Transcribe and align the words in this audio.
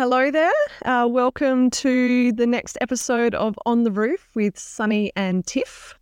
Hello 0.00 0.30
there. 0.30 0.50
Uh, 0.86 1.06
welcome 1.06 1.68
to 1.68 2.32
the 2.32 2.46
next 2.46 2.78
episode 2.80 3.34
of 3.34 3.54
On 3.66 3.82
the 3.82 3.90
Roof 3.90 4.30
with 4.34 4.58
Sunny 4.58 5.12
and 5.14 5.46
Tiff. 5.46 5.92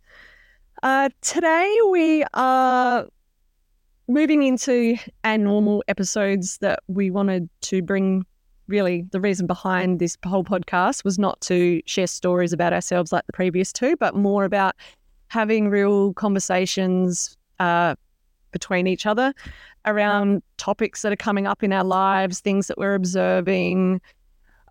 Uh, 0.81 1.09
today 1.19 1.77
we 1.91 2.23
are 2.33 3.07
moving 4.07 4.43
into 4.43 4.95
our 5.25 5.37
normal 5.37 5.83
episodes 5.89 6.59
that 6.59 6.79
we 6.87 7.11
wanted 7.11 7.49
to 7.63 7.81
bring. 7.81 8.25
Really, 8.67 9.01
the 9.11 9.19
reason 9.19 9.47
behind 9.47 9.99
this 9.99 10.15
whole 10.25 10.45
podcast 10.45 11.03
was 11.03 11.19
not 11.19 11.41
to 11.41 11.81
share 11.85 12.07
stories 12.07 12.53
about 12.53 12.71
ourselves 12.71 13.11
like 13.11 13.25
the 13.27 13.33
previous 13.33 13.73
two, 13.73 13.97
but 13.97 14.15
more 14.15 14.45
about 14.45 14.77
having 15.27 15.67
real 15.67 16.13
conversations 16.13 17.35
uh, 17.59 17.95
between 18.51 18.87
each 18.87 19.05
other 19.05 19.33
around 19.85 20.41
topics 20.57 21.01
that 21.01 21.11
are 21.11 21.17
coming 21.17 21.47
up 21.47 21.63
in 21.63 21.73
our 21.73 21.83
lives, 21.83 22.39
things 22.39 22.67
that 22.67 22.77
we're 22.77 22.95
observing. 22.95 24.01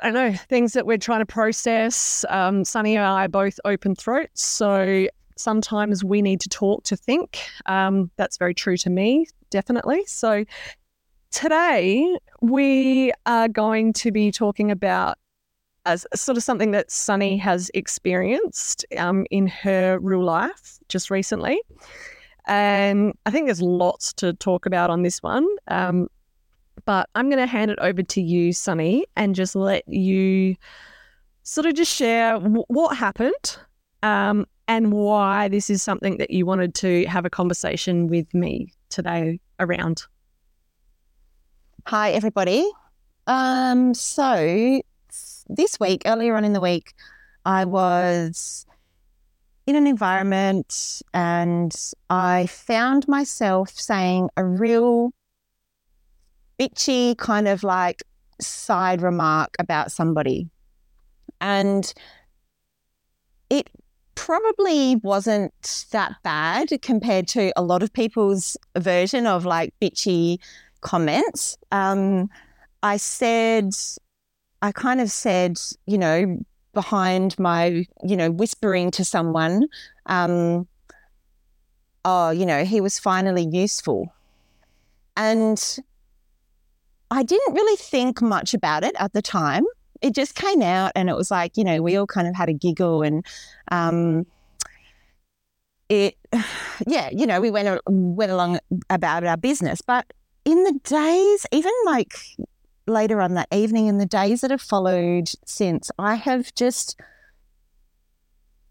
I 0.01 0.11
don't 0.11 0.15
know, 0.15 0.37
things 0.49 0.75
that 0.75 0.87
we're 0.87 0.99
trying 0.99 1.21
to 1.21 1.27
process. 1.27 2.25
Um, 2.29 2.65
Sunny 2.65 2.97
and 2.97 3.05
I 3.05 3.25
are 3.25 3.29
both 3.29 3.59
open 3.65 3.97
throats. 3.97 4.45
So 4.45 5.09
sometimes 5.37 6.05
we 6.05 6.23
need 6.23 6.41
to 6.41 6.49
talk 6.49 6.85
to 6.85 6.97
think. 6.97 7.41
Um, 7.67 8.11
that's 8.17 8.37
very 8.37 8.55
true 8.55 8.77
to 8.79 8.91
me, 8.91 9.27
definitely. 9.51 10.05
So 10.07 10.45
today 11.33 12.17
we 12.41 13.13
are 13.27 13.49
going 13.49 13.93
to 13.95 14.13
be 14.13 14.31
talking 14.31 14.71
about 14.71 15.19
as 15.87 16.07
sort 16.15 16.37
of 16.37 16.45
something 16.45 16.73
that 16.73 16.91
Sunny 16.91 17.37
has 17.39 17.71
experienced 17.73 18.85
um, 18.99 19.27
in 19.31 19.47
her 19.47 19.99
real 20.01 20.23
life 20.23 20.79
just 20.89 21.11
recently. 21.11 21.61
And 22.49 23.13
I 23.27 23.31
think 23.31 23.47
there's 23.47 23.63
lots 23.63 24.13
to 24.15 24.33
talk 24.33 24.67
about 24.67 24.91
on 24.91 25.03
this 25.03 25.23
one. 25.23 25.47
Um, 25.69 26.09
but 26.87 27.09
I'm 27.15 27.29
going 27.29 27.41
to 27.41 27.47
hand 27.47 27.71
it 27.71 27.79
over 27.81 28.03
to 28.03 28.21
you, 28.23 28.53
Sunny, 28.53 29.05
and 29.17 29.35
just 29.35 29.55
let 29.55 29.87
you 29.87 30.57
sort 31.43 31.67
of 31.67 31.75
just 31.75 31.95
share 31.95 32.33
w- 32.33 32.65
what 32.69 32.97
happened 32.97 33.59
um, 34.03 34.47
and 34.67 34.93
why 34.93 35.49
this 35.49 35.69
is 35.69 35.83
something 35.83 36.17
that 36.19 36.31
you 36.31 36.47
wanted 36.47 36.75
to 36.77 37.05
have 37.07 37.27
a 37.27 37.31
conversation 37.31 38.07
with 38.07 38.33
me 38.33 38.73
today 38.89 39.39
around. 39.61 40.05
Hi, 41.87 42.13
everybody. 42.13 42.71
Um, 43.27 43.93
so 43.93 44.81
this 45.49 45.81
week, 45.81 46.03
earlier 46.07 46.35
on 46.37 46.45
in 46.45 46.53
the 46.55 46.61
week, 46.61 46.95
I 47.45 47.65
was 47.65 48.67
in 49.69 49.77
an 49.77 49.87
environment 49.87 51.03
and 51.13 51.77
I 52.09 52.47
found 52.47 53.07
myself 53.07 53.69
saying 53.69 54.31
a 54.35 54.43
real 54.43 55.11
bitchy 56.59 57.19
kind 57.19 57.47
of 57.47 57.63
like 57.63 58.03
side 58.41 59.03
remark 59.03 59.55
about 59.59 59.93
somebody. 59.93 60.49
And 61.43 61.93
it 63.51 63.69
probably 64.15 64.97
wasn't 64.97 65.53
that 65.91 66.15
bad 66.23 66.71
compared 66.81 67.29
to 67.29 67.53
a 67.55 67.61
lot 67.61 67.83
of 67.83 67.93
people's 67.93 68.57
version 68.79 69.27
of 69.27 69.45
like 69.45 69.75
bitchy 69.83 70.39
comments. 70.81 71.59
Um, 71.73 72.31
I 72.83 72.97
said, 72.97 73.75
I 74.63 74.73
kind 74.73 75.03
of 75.03 75.11
said, 75.11 75.59
you 75.85 75.99
know, 75.99 76.39
behind 76.73 77.39
my, 77.39 77.87
you 78.05 78.17
know, 78.17 78.31
whispering 78.31 78.91
to 78.93 79.05
someone, 79.05 79.69
um, 80.07 80.67
oh, 82.05 82.31
you 82.31 82.47
know, 82.47 82.65
he 82.65 82.81
was 82.81 82.99
finally 82.99 83.47
useful. 83.51 84.13
And 85.17 85.79
I 87.11 87.23
didn't 87.23 87.55
really 87.55 87.77
think 87.77 88.23
much 88.23 88.55
about 88.55 88.85
it 88.85 88.95
at 88.99 89.13
the 89.13 89.23
time. 89.23 89.65
It 90.01 90.15
just 90.15 90.35
came 90.35 90.63
out 90.63 90.93
and 90.95 91.11
it 91.11 91.17
was 91.17 91.31
like, 91.31 91.57
you 91.57 91.65
know, 91.65 91.83
we 91.83 91.97
all 91.97 92.07
kind 92.07 92.29
of 92.29 92.37
had 92.37 92.49
a 92.49 92.53
giggle 92.53 93.03
and 93.03 93.25
um, 93.73 94.27
it, 95.89 96.17
yeah, 96.87 97.11
you 97.11 97.27
know, 97.27 97.41
we 97.41 97.51
went, 97.51 97.81
went 97.89 98.31
along 98.31 98.61
about 98.91 99.25
our 99.25 99.37
business. 99.37 99.81
But 99.81 100.07
in 100.45 100.63
the 100.65 100.79
days, 100.85 101.47
even 101.51 101.73
like 101.85 102.15
later 102.89 103.21
on 103.21 103.35
that 103.35 103.49
evening 103.53 103.89
and 103.89 104.01
the 104.01 104.07
days 104.07 104.41
that 104.41 104.51
have 104.51 104.63
followed 104.63 105.31
since, 105.45 105.91
I 105.99 106.15
have 106.15 106.55
just, 106.55 107.01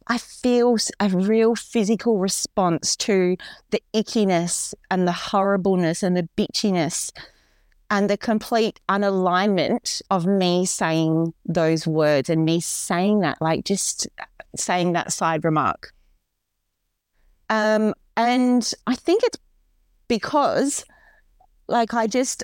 I 0.08 0.18
feel 0.18 0.78
a 1.00 1.10
real 1.10 1.56
physical 1.56 2.18
response 2.18 2.96
to 2.98 3.38
the 3.72 3.82
ickiness 3.94 4.74
and 4.90 5.08
the 5.08 5.12
horribleness 5.12 6.04
and 6.04 6.16
the 6.16 6.28
bitchiness 6.38 7.12
and 7.90 8.10
the 8.10 8.18
complete 8.18 8.80
unalignment 8.90 10.02
of 10.12 10.26
me 10.26 10.66
saying 10.66 11.34
those 11.46 11.88
words 11.88 12.30
and 12.30 12.44
me 12.44 12.60
saying 12.60 13.22
that, 13.22 13.42
like 13.42 13.64
just 13.64 14.08
saying 14.56 14.94
that 14.94 15.14
side 15.14 15.46
remark. 15.46 15.94
Um, 17.50 17.94
and 18.18 18.70
I 18.88 18.96
think 18.96 19.24
it's 19.24 19.40
because, 20.10 20.84
like, 21.68 21.94
I 21.94 22.08
just, 22.08 22.44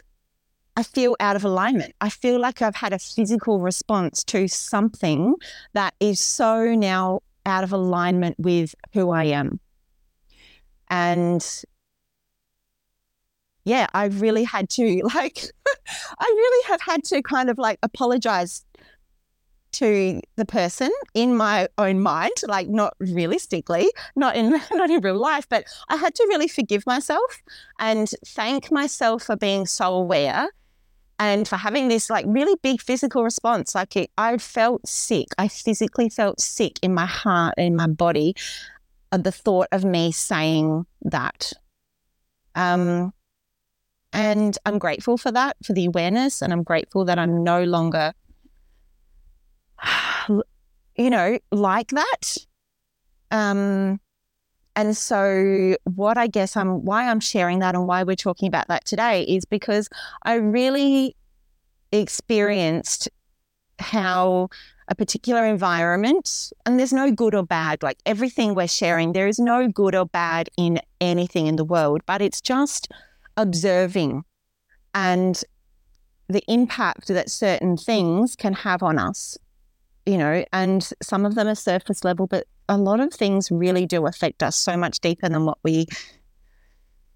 I 0.75 0.83
feel 0.83 1.15
out 1.19 1.35
of 1.35 1.43
alignment. 1.43 1.93
I 2.01 2.09
feel 2.09 2.39
like 2.39 2.61
I've 2.61 2.75
had 2.75 2.93
a 2.93 2.99
physical 2.99 3.59
response 3.59 4.23
to 4.25 4.47
something 4.47 5.35
that 5.73 5.93
is 5.99 6.19
so 6.19 6.73
now 6.73 7.21
out 7.45 7.63
of 7.63 7.71
alignment 7.71 8.39
with 8.39 8.73
who 8.93 9.11
I 9.11 9.25
am. 9.25 9.59
And 10.89 11.45
yeah, 13.65 13.87
I 13.93 14.05
really 14.05 14.43
had 14.43 14.69
to 14.71 15.01
like, 15.15 15.45
I 16.19 16.25
really 16.25 16.67
have 16.69 16.81
had 16.81 17.03
to 17.05 17.21
kind 17.21 17.49
of 17.49 17.57
like 17.57 17.79
apologize 17.83 18.65
to 19.73 20.21
the 20.35 20.45
person 20.45 20.91
in 21.15 21.35
my 21.35 21.67
own 21.77 21.99
mind, 21.99 22.31
like 22.47 22.67
not 22.67 22.95
realistically, 22.99 23.89
not 24.15 24.35
in 24.35 24.51
not 24.71 24.89
in 24.89 25.01
real 25.01 25.17
life, 25.17 25.47
but 25.49 25.65
I 25.89 25.97
had 25.97 26.15
to 26.15 26.25
really 26.29 26.47
forgive 26.47 26.85
myself 26.85 27.41
and 27.79 28.09
thank 28.25 28.71
myself 28.71 29.23
for 29.23 29.35
being 29.35 29.65
so 29.65 29.93
aware 29.93 30.49
and 31.19 31.47
for 31.47 31.57
having 31.57 31.87
this 31.87 32.09
like 32.09 32.25
really 32.27 32.55
big 32.61 32.81
physical 32.81 33.23
response 33.23 33.75
like 33.75 33.95
it, 33.95 34.09
i 34.17 34.37
felt 34.37 34.87
sick. 34.87 35.27
I 35.37 35.47
physically 35.47 36.09
felt 36.09 36.39
sick 36.41 36.79
in 36.81 36.93
my 36.93 37.05
heart 37.05 37.55
and 37.57 37.67
in 37.67 37.75
my 37.75 37.87
body 37.87 38.35
at 39.11 39.23
the 39.23 39.31
thought 39.31 39.67
of 39.71 39.83
me 39.85 40.11
saying 40.11 40.85
that. 41.03 41.53
Um, 42.55 43.13
and 44.15 44.55
i'm 44.67 44.77
grateful 44.77 45.17
for 45.17 45.31
that 45.31 45.57
for 45.63 45.73
the 45.73 45.85
awareness 45.85 46.43
and 46.43 46.53
i'm 46.53 46.61
grateful 46.61 47.03
that 47.03 47.17
i'm 47.17 47.43
no 47.43 47.63
longer 47.63 48.13
you 50.95 51.09
know 51.09 51.37
like 51.51 51.89
that. 51.89 52.37
Um, 53.31 53.99
and 54.75 54.97
so, 54.97 55.75
what 55.83 56.17
I 56.17 56.27
guess 56.27 56.57
I'm 56.57 56.83
why 56.83 57.09
I'm 57.09 57.19
sharing 57.19 57.59
that 57.59 57.75
and 57.75 57.87
why 57.87 58.03
we're 58.03 58.15
talking 58.15 58.47
about 58.47 58.67
that 58.69 58.85
today 58.85 59.23
is 59.23 59.45
because 59.45 59.87
I 60.23 60.35
really 60.35 61.15
experienced 61.91 63.09
how 63.79 64.49
a 64.87 64.95
particular 64.95 65.45
environment, 65.45 66.51
and 66.65 66.79
there's 66.79 66.93
no 66.93 67.11
good 67.11 67.35
or 67.35 67.43
bad, 67.43 67.83
like 67.83 67.97
everything 68.05 68.53
we're 68.55 68.67
sharing, 68.67 69.13
there 69.13 69.27
is 69.27 69.39
no 69.39 69.67
good 69.67 69.95
or 69.95 70.05
bad 70.05 70.49
in 70.57 70.79
anything 70.99 71.47
in 71.47 71.55
the 71.55 71.63
world, 71.63 72.01
but 72.05 72.21
it's 72.21 72.41
just 72.41 72.91
observing 73.37 74.23
and 74.93 75.43
the 76.27 76.43
impact 76.47 77.07
that 77.07 77.29
certain 77.29 77.77
things 77.77 78.35
can 78.35 78.53
have 78.53 78.83
on 78.83 78.97
us, 78.97 79.37
you 80.05 80.17
know, 80.17 80.43
and 80.51 80.89
some 81.01 81.25
of 81.25 81.35
them 81.35 81.47
are 81.47 81.55
surface 81.55 82.03
level, 82.03 82.27
but 82.27 82.47
a 82.69 82.77
lot 82.77 82.99
of 82.99 83.13
things 83.13 83.51
really 83.51 83.85
do 83.85 84.05
affect 84.05 84.43
us 84.43 84.55
so 84.55 84.77
much 84.77 84.99
deeper 84.99 85.29
than 85.29 85.45
what 85.45 85.57
we 85.63 85.87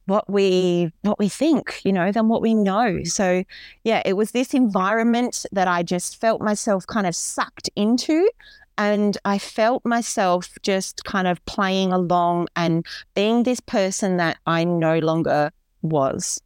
what 0.06 0.30
we 0.30 0.92
what 1.02 1.20
we 1.20 1.28
think 1.28 1.82
you 1.84 1.92
know 1.92 2.12
than 2.12 2.30
what 2.30 2.42
we 2.42 2.54
know. 2.54 3.04
So 3.04 3.44
yeah 3.84 4.02
it 4.06 4.14
was 4.14 4.32
this 4.32 4.54
environment 4.54 5.46
that 5.52 5.68
i 5.68 5.84
just 5.84 6.20
felt 6.20 6.42
myself 6.42 6.88
kind 6.88 7.06
of 7.06 7.16
sucked 7.16 7.70
into 7.76 8.30
and 8.78 9.18
i 9.26 9.38
felt 9.38 9.86
myself 9.86 10.50
just 10.64 11.04
kind 11.04 11.28
of 11.28 11.44
playing 11.46 11.92
along 11.92 12.48
and 12.56 12.86
being 13.16 13.44
this 13.44 13.60
person 13.60 14.18
that 14.18 14.38
i 14.46 14.64
no 14.64 15.00
longer 15.00 15.52
was. 15.82 16.42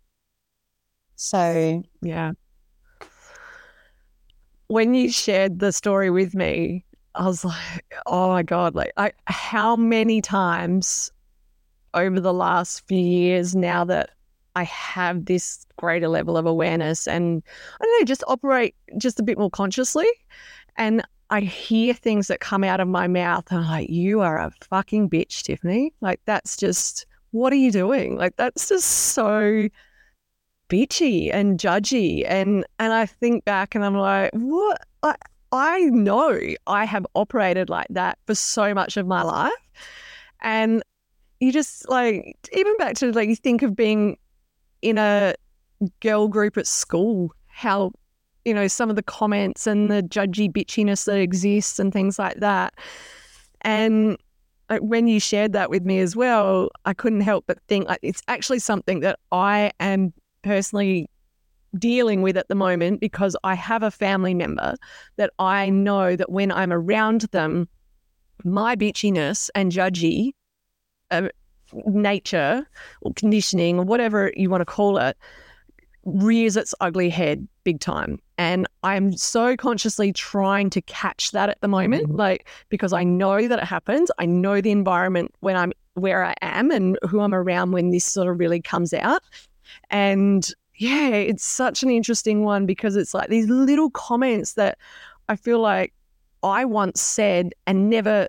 So 1.15 1.83
yeah. 2.01 2.31
When 4.67 4.93
you 4.93 5.11
shared 5.11 5.59
the 5.59 5.71
story 5.71 6.09
with 6.09 6.33
me 6.33 6.85
I 7.15 7.25
was 7.25 7.43
like, 7.45 7.95
oh 8.05 8.29
my 8.29 8.43
God, 8.43 8.75
like 8.75 8.91
I, 8.97 9.11
how 9.25 9.75
many 9.75 10.21
times 10.21 11.11
over 11.93 12.19
the 12.19 12.33
last 12.33 12.87
few 12.87 12.99
years 12.99 13.55
now 13.55 13.83
that 13.85 14.11
I 14.55 14.63
have 14.63 15.25
this 15.25 15.65
greater 15.77 16.07
level 16.07 16.37
of 16.37 16.45
awareness 16.45 17.07
and 17.07 17.43
I 17.79 17.85
don't 17.85 18.01
know, 18.01 18.05
just 18.05 18.23
operate 18.27 18.75
just 18.97 19.19
a 19.19 19.23
bit 19.23 19.37
more 19.37 19.49
consciously. 19.49 20.07
And 20.77 21.03
I 21.29 21.41
hear 21.41 21.93
things 21.93 22.27
that 22.27 22.41
come 22.41 22.63
out 22.63 22.79
of 22.79 22.87
my 22.87 23.07
mouth 23.07 23.45
and 23.49 23.61
I'm 23.61 23.67
like, 23.67 23.89
you 23.89 24.21
are 24.21 24.37
a 24.37 24.51
fucking 24.69 25.09
bitch, 25.09 25.43
Tiffany. 25.43 25.93
Like 26.01 26.19
that's 26.25 26.57
just 26.57 27.05
what 27.31 27.53
are 27.53 27.57
you 27.57 27.71
doing? 27.71 28.17
Like 28.17 28.35
that's 28.35 28.67
just 28.67 28.87
so 28.87 29.67
bitchy 30.69 31.33
and 31.33 31.59
judgy. 31.59 32.25
And 32.27 32.65
and 32.79 32.93
I 32.93 33.05
think 33.05 33.45
back 33.45 33.75
and 33.75 33.85
I'm 33.85 33.95
like, 33.95 34.31
what? 34.33 34.81
I, 35.03 35.15
I 35.51 35.81
know 35.81 36.39
I 36.67 36.85
have 36.85 37.05
operated 37.15 37.69
like 37.69 37.87
that 37.89 38.17
for 38.25 38.35
so 38.35 38.73
much 38.73 38.97
of 38.97 39.05
my 39.05 39.21
life. 39.21 39.51
And 40.41 40.81
you 41.39 41.51
just 41.51 41.89
like, 41.89 42.35
even 42.53 42.77
back 42.77 42.95
to 42.95 43.11
like, 43.11 43.29
you 43.29 43.35
think 43.35 43.61
of 43.61 43.75
being 43.75 44.17
in 44.81 44.97
a 44.97 45.35
girl 45.99 46.27
group 46.27 46.57
at 46.57 46.67
school, 46.67 47.31
how, 47.47 47.91
you 48.45 48.53
know, 48.53 48.67
some 48.67 48.89
of 48.89 48.95
the 48.95 49.03
comments 49.03 49.67
and 49.67 49.91
the 49.91 50.01
judgy 50.01 50.51
bitchiness 50.51 51.05
that 51.05 51.19
exists 51.19 51.79
and 51.79 51.91
things 51.91 52.17
like 52.17 52.39
that. 52.39 52.73
And 53.61 54.17
like 54.69 54.81
when 54.81 55.07
you 55.07 55.19
shared 55.19 55.53
that 55.53 55.69
with 55.69 55.83
me 55.83 55.99
as 55.99 56.15
well, 56.15 56.69
I 56.85 56.93
couldn't 56.93 57.21
help 57.21 57.45
but 57.45 57.59
think 57.67 57.87
like 57.87 57.99
it's 58.01 58.23
actually 58.27 58.59
something 58.59 59.01
that 59.01 59.19
I 59.31 59.71
am 59.79 60.13
personally 60.43 61.09
dealing 61.77 62.21
with 62.21 62.37
at 62.37 62.47
the 62.47 62.55
moment 62.55 62.99
because 62.99 63.35
I 63.43 63.55
have 63.55 63.83
a 63.83 63.91
family 63.91 64.33
member 64.33 64.75
that 65.17 65.31
I 65.39 65.69
know 65.69 66.15
that 66.15 66.31
when 66.31 66.51
I'm 66.51 66.73
around 66.73 67.21
them, 67.31 67.67
my 68.43 68.75
bitchiness 68.75 69.49
and 69.55 69.71
judgy 69.71 70.31
uh, 71.11 71.29
nature 71.85 72.67
or 73.01 73.13
conditioning 73.13 73.79
or 73.79 73.85
whatever 73.85 74.31
you 74.35 74.49
want 74.49 74.61
to 74.61 74.65
call 74.65 74.97
it 74.97 75.17
rears 76.05 76.57
its 76.57 76.73
ugly 76.81 77.09
head 77.09 77.47
big 77.63 77.79
time. 77.79 78.19
And 78.37 78.67
I'm 78.83 79.15
so 79.15 79.55
consciously 79.55 80.11
trying 80.11 80.69
to 80.71 80.81
catch 80.81 81.31
that 81.31 81.49
at 81.49 81.61
the 81.61 81.67
moment, 81.67 82.07
mm-hmm. 82.07 82.15
like 82.15 82.47
because 82.69 82.91
I 82.91 83.03
know 83.03 83.47
that 83.47 83.59
it 83.59 83.65
happens. 83.65 84.09
I 84.17 84.25
know 84.25 84.61
the 84.61 84.71
environment 84.71 85.33
when 85.41 85.55
I'm 85.55 85.73
where 85.93 86.23
I 86.23 86.33
am 86.41 86.71
and 86.71 86.97
who 87.07 87.19
I'm 87.19 87.35
around 87.35 87.71
when 87.71 87.91
this 87.91 88.05
sort 88.05 88.27
of 88.29 88.39
really 88.39 88.61
comes 88.61 88.93
out. 88.93 89.21
And 89.89 90.49
yeah, 90.75 91.09
it's 91.09 91.43
such 91.43 91.83
an 91.83 91.89
interesting 91.89 92.43
one 92.43 92.65
because 92.65 92.95
it's 92.95 93.13
like 93.13 93.29
these 93.29 93.47
little 93.49 93.89
comments 93.89 94.53
that 94.53 94.77
I 95.29 95.35
feel 95.35 95.59
like 95.59 95.93
I 96.43 96.65
once 96.65 97.01
said 97.01 97.53
and 97.67 97.89
never 97.89 98.27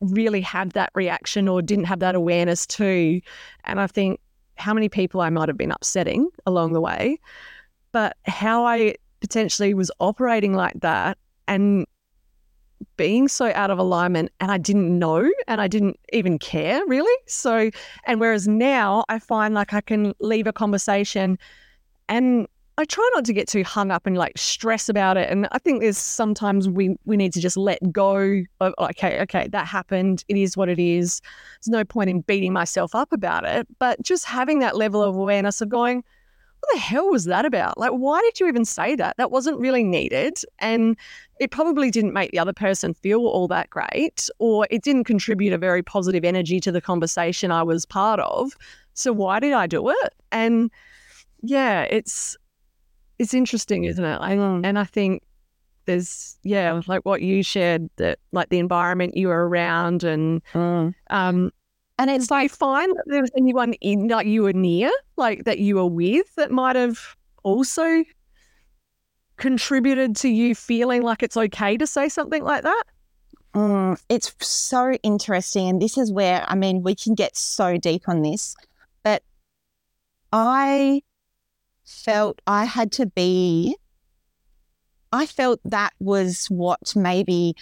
really 0.00 0.40
had 0.40 0.72
that 0.72 0.90
reaction 0.94 1.48
or 1.48 1.62
didn't 1.62 1.84
have 1.84 2.00
that 2.00 2.14
awareness 2.14 2.66
to. 2.66 3.20
And 3.64 3.80
I 3.80 3.86
think 3.86 4.20
how 4.56 4.74
many 4.74 4.88
people 4.88 5.20
I 5.20 5.30
might 5.30 5.48
have 5.48 5.58
been 5.58 5.72
upsetting 5.72 6.28
along 6.46 6.72
the 6.72 6.80
way, 6.80 7.18
but 7.92 8.16
how 8.26 8.64
I 8.64 8.94
potentially 9.20 9.74
was 9.74 9.90
operating 10.00 10.52
like 10.52 10.78
that 10.80 11.18
and 11.48 11.86
being 12.96 13.28
so 13.28 13.50
out 13.54 13.70
of 13.70 13.78
alignment 13.78 14.30
and 14.40 14.50
I 14.50 14.58
didn't 14.58 14.98
know 14.98 15.28
and 15.48 15.60
I 15.60 15.68
didn't 15.68 15.98
even 16.12 16.38
care 16.38 16.82
really. 16.86 17.14
So, 17.26 17.70
and 18.04 18.20
whereas 18.20 18.46
now 18.46 19.04
I 19.08 19.18
find 19.18 19.54
like 19.54 19.72
I 19.72 19.80
can 19.80 20.14
leave 20.20 20.46
a 20.46 20.52
conversation 20.52 21.38
and 22.08 22.46
I 22.76 22.84
try 22.84 23.08
not 23.14 23.24
to 23.26 23.32
get 23.32 23.46
too 23.46 23.62
hung 23.62 23.92
up 23.92 24.04
and 24.04 24.16
like 24.16 24.36
stress 24.36 24.88
about 24.88 25.16
it. 25.16 25.30
And 25.30 25.46
I 25.52 25.58
think 25.58 25.80
there's 25.80 25.98
sometimes 25.98 26.68
we 26.68 26.96
we 27.04 27.16
need 27.16 27.32
to 27.34 27.40
just 27.40 27.56
let 27.56 27.78
go 27.92 28.42
of 28.60 28.74
okay, 28.78 29.20
okay, 29.22 29.48
that 29.48 29.66
happened. 29.66 30.24
It 30.28 30.36
is 30.36 30.56
what 30.56 30.68
it 30.68 30.80
is. 30.80 31.20
There's 31.60 31.72
no 31.72 31.84
point 31.84 32.10
in 32.10 32.22
beating 32.22 32.52
myself 32.52 32.94
up 32.94 33.12
about 33.12 33.44
it. 33.44 33.68
But 33.78 34.02
just 34.02 34.24
having 34.24 34.58
that 34.58 34.76
level 34.76 35.02
of 35.02 35.14
awareness 35.14 35.60
of 35.60 35.68
going, 35.68 36.02
what 36.64 36.74
the 36.74 36.80
hell 36.80 37.10
was 37.10 37.26
that 37.26 37.44
about? 37.44 37.78
Like, 37.78 37.92
why 37.92 38.20
did 38.22 38.40
you 38.40 38.48
even 38.48 38.64
say 38.64 38.96
that? 38.96 39.16
That 39.18 39.30
wasn't 39.30 39.60
really 39.60 39.84
needed. 39.84 40.38
And 40.58 40.96
it 41.38 41.52
probably 41.52 41.92
didn't 41.92 42.12
make 42.12 42.32
the 42.32 42.38
other 42.40 42.52
person 42.52 42.92
feel 42.94 43.26
all 43.26 43.46
that 43.48 43.70
great, 43.70 44.28
or 44.40 44.66
it 44.70 44.82
didn't 44.82 45.04
contribute 45.04 45.52
a 45.52 45.58
very 45.58 45.82
positive 45.82 46.24
energy 46.24 46.58
to 46.60 46.72
the 46.72 46.80
conversation 46.80 47.52
I 47.52 47.62
was 47.62 47.86
part 47.86 48.18
of. 48.18 48.52
So 48.94 49.12
why 49.12 49.38
did 49.40 49.52
I 49.52 49.66
do 49.68 49.90
it? 49.90 50.14
And 50.32 50.70
yeah, 51.44 51.82
it's 51.82 52.36
it's 53.18 53.34
interesting, 53.34 53.84
isn't 53.84 54.04
it? 54.04 54.18
I, 54.20 54.34
mm. 54.34 54.64
and 54.64 54.78
I 54.78 54.84
think 54.84 55.22
there's 55.84 56.38
yeah, 56.42 56.80
like 56.86 57.04
what 57.04 57.22
you 57.22 57.42
shared 57.42 57.88
that 57.96 58.18
like 58.32 58.48
the 58.48 58.58
environment 58.58 59.16
you 59.16 59.28
were 59.28 59.48
around 59.48 60.02
and 60.02 60.42
mm. 60.52 60.94
um 61.10 61.50
and 61.98 62.10
it's 62.10 62.30
like 62.30 62.50
fine 62.50 62.88
that 62.88 63.04
there 63.06 63.20
was 63.20 63.30
anyone 63.36 63.74
in 63.74 64.08
like 64.08 64.26
you 64.26 64.42
were 64.42 64.52
near, 64.52 64.90
like 65.16 65.44
that 65.44 65.58
you 65.58 65.76
were 65.76 65.86
with 65.86 66.34
that 66.36 66.50
might 66.50 66.76
have 66.76 66.98
also 67.44 68.02
contributed 69.36 70.16
to 70.16 70.28
you 70.28 70.54
feeling 70.54 71.02
like 71.02 71.22
it's 71.22 71.36
okay 71.36 71.76
to 71.76 71.86
say 71.86 72.08
something 72.08 72.42
like 72.42 72.62
that? 72.62 72.84
Mm, 73.54 74.00
it's 74.08 74.34
so 74.40 74.94
interesting. 75.02 75.68
And 75.68 75.82
this 75.82 75.96
is 75.96 76.10
where, 76.10 76.44
I 76.48 76.56
mean, 76.56 76.82
we 76.82 76.94
can 76.94 77.14
get 77.14 77.36
so 77.36 77.76
deep 77.76 78.08
on 78.08 78.22
this, 78.22 78.56
but 79.04 79.22
I 80.32 81.02
felt 81.84 82.40
I 82.46 82.64
had 82.64 82.92
to 82.92 83.06
be, 83.06 83.76
I 85.12 85.26
felt 85.26 85.60
that 85.64 85.92
was 86.00 86.46
what 86.46 86.94
maybe 86.96 87.54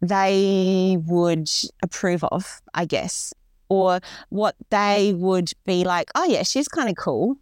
they 0.00 0.98
would 1.06 1.48
approve 1.82 2.24
of, 2.24 2.60
I 2.74 2.84
guess, 2.84 3.32
or 3.68 4.00
what 4.28 4.54
they 4.70 5.14
would 5.16 5.50
be 5.64 5.84
like, 5.84 6.10
oh, 6.14 6.24
yeah, 6.24 6.42
she's 6.42 6.68
kind 6.68 6.88
of 6.88 6.96
cool, 6.96 7.36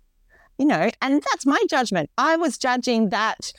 you 0.59 0.67
know, 0.67 0.91
and 1.03 1.23
that's 1.23 1.47
my 1.47 1.61
judgment. 1.69 2.11
I 2.17 2.37
was 2.37 2.59
judging 2.59 3.11
that 3.11 3.53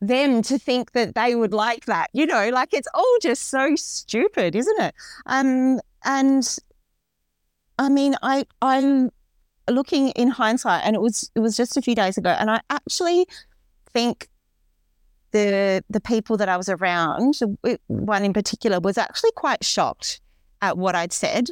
them 0.00 0.42
to 0.42 0.58
think 0.58 0.92
that 0.92 1.14
they 1.14 1.34
would 1.34 1.52
like 1.52 1.86
that, 1.86 2.08
you 2.12 2.26
know, 2.26 2.50
like 2.50 2.72
it's 2.72 2.88
all 2.94 3.16
just 3.20 3.48
so 3.48 3.74
stupid, 3.74 4.54
isn't 4.54 4.80
it? 4.80 4.94
Um, 5.26 5.80
and 6.04 6.56
I 7.78 7.88
mean, 7.88 8.14
I, 8.22 8.44
I'm 8.62 9.10
looking 9.70 10.10
in 10.10 10.28
hindsight, 10.28 10.84
and 10.84 10.94
it 10.96 11.02
was 11.02 11.30
it 11.34 11.40
was 11.40 11.56
just 11.56 11.76
a 11.76 11.82
few 11.82 11.94
days 11.94 12.18
ago, 12.18 12.30
and 12.30 12.50
I 12.50 12.60
actually 12.70 13.26
think 13.92 14.28
the 15.32 15.84
the 15.90 16.00
people 16.00 16.36
that 16.36 16.48
I 16.48 16.56
was 16.56 16.68
around, 16.68 17.34
one 17.86 18.24
in 18.24 18.32
particular, 18.32 18.80
was 18.80 18.98
actually 18.98 19.32
quite 19.32 19.64
shocked 19.64 20.20
at 20.62 20.78
what 20.78 20.94
I'd 20.94 21.12
said, 21.12 21.48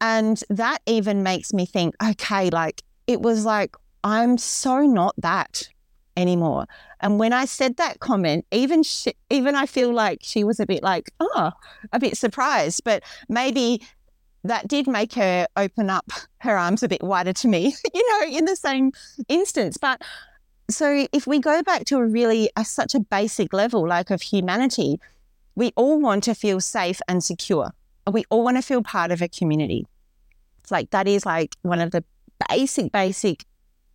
and 0.00 0.42
that 0.48 0.78
even 0.86 1.22
makes 1.22 1.52
me 1.52 1.66
think, 1.66 1.94
okay, 2.02 2.50
like 2.50 2.82
it 3.06 3.20
was 3.20 3.44
like 3.44 3.76
I'm 4.04 4.38
so 4.38 4.80
not 4.86 5.14
that 5.18 5.68
anymore. 6.16 6.66
And 7.00 7.18
when 7.18 7.32
I 7.32 7.44
said 7.44 7.76
that 7.76 8.00
comment, 8.00 8.44
even 8.50 8.82
she, 8.82 9.12
even 9.30 9.54
I 9.54 9.66
feel 9.66 9.92
like 9.92 10.18
she 10.22 10.42
was 10.44 10.58
a 10.58 10.66
bit 10.66 10.82
like, 10.82 11.10
oh, 11.20 11.52
a 11.92 11.98
bit 11.98 12.16
surprised, 12.16 12.82
but 12.84 13.02
maybe 13.28 13.80
that 14.48 14.66
did 14.66 14.86
make 14.86 15.14
her 15.14 15.46
open 15.56 15.90
up 15.90 16.10
her 16.38 16.56
arms 16.56 16.82
a 16.82 16.88
bit 16.88 17.02
wider 17.02 17.32
to 17.32 17.48
me, 17.48 17.74
you 17.94 18.20
know, 18.20 18.36
in 18.36 18.44
the 18.44 18.56
same 18.56 18.92
instance. 19.28 19.76
But 19.76 20.02
so 20.70 21.06
if 21.12 21.26
we 21.26 21.38
go 21.38 21.62
back 21.62 21.84
to 21.86 21.98
a 21.98 22.06
really 22.06 22.50
a, 22.56 22.64
such 22.64 22.94
a 22.94 23.00
basic 23.00 23.52
level, 23.52 23.86
like 23.86 24.10
of 24.10 24.22
humanity, 24.22 25.00
we 25.54 25.72
all 25.76 26.00
want 26.00 26.24
to 26.24 26.34
feel 26.34 26.60
safe 26.60 27.00
and 27.08 27.22
secure. 27.22 27.72
We 28.10 28.24
all 28.30 28.42
want 28.42 28.56
to 28.56 28.62
feel 28.62 28.82
part 28.82 29.10
of 29.10 29.22
a 29.22 29.28
community. 29.28 29.86
It's 30.60 30.70
like 30.70 30.90
that 30.90 31.06
is 31.06 31.26
like 31.26 31.56
one 31.62 31.80
of 31.80 31.90
the 31.90 32.04
basic, 32.48 32.92
basic 32.92 33.44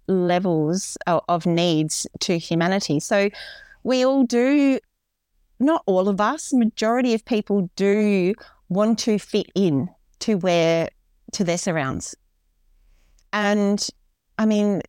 levels 0.08 0.98
of, 1.08 1.22
of 1.30 1.46
needs 1.46 2.06
to 2.22 2.38
humanity. 2.38 3.00
So 3.00 3.30
we 3.84 4.06
all 4.06 4.24
do, 4.24 4.80
not 5.60 5.84
all 5.86 6.08
of 6.10 6.22
us, 6.22 6.54
majority 6.54 7.14
of 7.14 7.26
people 7.26 7.70
do 7.76 8.36
want 8.70 9.00
to 9.00 9.18
fit 9.18 9.52
in 9.56 9.90
to 10.24 10.38
where 10.38 10.88
to 11.34 11.44
their 11.44 11.58
surrounds. 11.58 12.16
And 13.34 13.86
I 14.38 14.46
mean, 14.46 14.82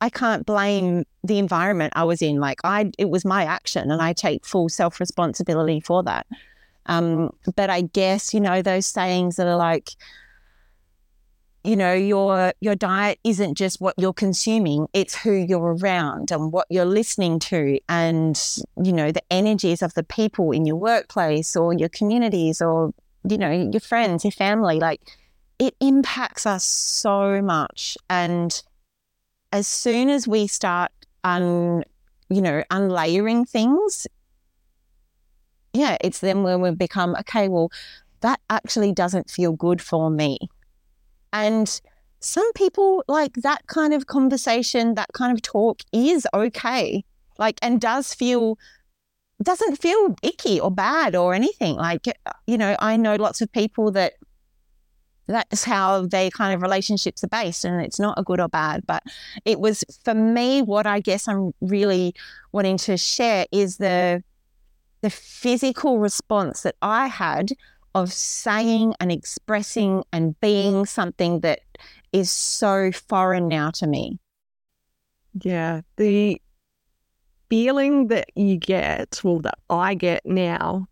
I 0.00 0.10
can't 0.10 0.46
blame 0.46 1.04
the 1.24 1.38
environment 1.38 1.92
I 1.96 2.04
was 2.04 2.22
in. 2.22 2.38
Like 2.38 2.60
I, 2.62 2.92
it 2.96 3.10
was 3.10 3.24
my 3.24 3.44
action, 3.44 3.90
and 3.90 4.00
I 4.00 4.12
take 4.12 4.46
full 4.46 4.68
self 4.68 5.00
responsibility 5.00 5.80
for 5.80 6.02
that. 6.04 6.26
Um, 6.86 7.30
but 7.56 7.68
I 7.68 7.82
guess 7.82 8.32
you 8.32 8.40
know 8.40 8.62
those 8.62 8.86
sayings 8.86 9.36
that 9.36 9.48
are 9.48 9.56
like, 9.56 9.90
you 11.64 11.74
know, 11.74 11.92
your 11.92 12.52
your 12.60 12.76
diet 12.76 13.18
isn't 13.24 13.56
just 13.56 13.80
what 13.80 13.94
you're 13.98 14.12
consuming; 14.12 14.86
it's 14.92 15.16
who 15.16 15.32
you're 15.32 15.74
around 15.74 16.30
and 16.30 16.52
what 16.52 16.66
you're 16.70 16.84
listening 16.84 17.40
to, 17.40 17.80
and 17.88 18.40
you 18.82 18.92
know 18.92 19.10
the 19.10 19.24
energies 19.32 19.82
of 19.82 19.94
the 19.94 20.04
people 20.04 20.52
in 20.52 20.64
your 20.64 20.76
workplace 20.76 21.56
or 21.56 21.74
your 21.74 21.88
communities 21.88 22.62
or 22.62 22.94
you 23.28 23.38
know, 23.38 23.50
your 23.50 23.80
friends, 23.80 24.24
your 24.24 24.32
family, 24.32 24.78
like 24.78 25.00
it 25.58 25.74
impacts 25.80 26.46
us 26.46 26.64
so 26.64 27.42
much. 27.42 27.98
And 28.08 28.62
as 29.52 29.66
soon 29.66 30.08
as 30.08 30.26
we 30.26 30.46
start 30.46 30.90
un, 31.22 31.84
you 32.28 32.40
know, 32.40 32.64
unlayering 32.70 33.44
things, 33.44 34.06
yeah, 35.72 35.96
it's 36.00 36.20
then 36.20 36.42
when 36.42 36.60
we 36.60 36.70
become, 36.72 37.14
okay, 37.20 37.48
well, 37.48 37.70
that 38.20 38.40
actually 38.48 38.92
doesn't 38.92 39.30
feel 39.30 39.52
good 39.52 39.80
for 39.80 40.10
me. 40.10 40.38
And 41.32 41.80
some 42.20 42.52
people 42.54 43.04
like 43.08 43.34
that 43.36 43.66
kind 43.66 43.94
of 43.94 44.06
conversation, 44.06 44.94
that 44.94 45.12
kind 45.12 45.32
of 45.32 45.42
talk 45.42 45.80
is 45.92 46.26
okay, 46.34 47.04
like, 47.38 47.58
and 47.62 47.80
does 47.80 48.12
feel 48.14 48.58
doesn't 49.44 49.76
feel 49.76 50.14
icky 50.22 50.60
or 50.60 50.70
bad 50.70 51.16
or 51.16 51.34
anything. 51.34 51.76
Like, 51.76 52.06
you 52.46 52.58
know, 52.58 52.76
I 52.78 52.96
know 52.96 53.16
lots 53.16 53.40
of 53.40 53.50
people 53.52 53.90
that 53.92 54.14
that's 55.30 55.64
how 55.64 56.06
their 56.06 56.30
kind 56.30 56.54
of 56.54 56.62
relationships 56.62 57.22
are 57.24 57.28
based 57.28 57.64
and 57.64 57.80
it's 57.80 58.00
not 58.00 58.18
a 58.18 58.22
good 58.22 58.40
or 58.40 58.48
bad 58.48 58.84
but 58.86 59.02
it 59.44 59.60
was 59.60 59.84
for 60.04 60.14
me 60.14 60.60
what 60.60 60.86
i 60.86 60.98
guess 60.98 61.28
i'm 61.28 61.52
really 61.60 62.12
wanting 62.52 62.76
to 62.76 62.96
share 62.96 63.46
is 63.52 63.76
the 63.76 64.22
the 65.02 65.10
physical 65.10 65.98
response 65.98 66.62
that 66.62 66.74
i 66.82 67.06
had 67.06 67.50
of 67.94 68.12
saying 68.12 68.94
and 69.00 69.10
expressing 69.10 70.02
and 70.12 70.38
being 70.40 70.84
something 70.84 71.40
that 71.40 71.60
is 72.12 72.30
so 72.30 72.90
foreign 72.92 73.48
now 73.48 73.70
to 73.70 73.86
me 73.86 74.18
yeah 75.42 75.80
the 75.96 76.40
feeling 77.50 78.06
that 78.06 78.30
you 78.34 78.56
get 78.56 79.20
well 79.22 79.40
that 79.40 79.58
i 79.68 79.92
get 79.92 80.24
now 80.24 80.88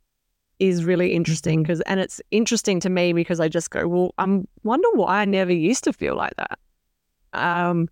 is 0.58 0.84
really 0.84 1.12
interesting 1.12 1.62
because, 1.62 1.80
and 1.82 2.00
it's 2.00 2.20
interesting 2.30 2.80
to 2.80 2.90
me 2.90 3.12
because 3.12 3.40
I 3.40 3.48
just 3.48 3.70
go, 3.70 3.86
well, 3.86 4.14
I 4.18 4.24
wonder 4.64 4.88
why 4.94 5.20
I 5.20 5.24
never 5.24 5.52
used 5.52 5.84
to 5.84 5.92
feel 5.92 6.16
like 6.16 6.34
that. 6.36 6.58
Um, 7.32 7.88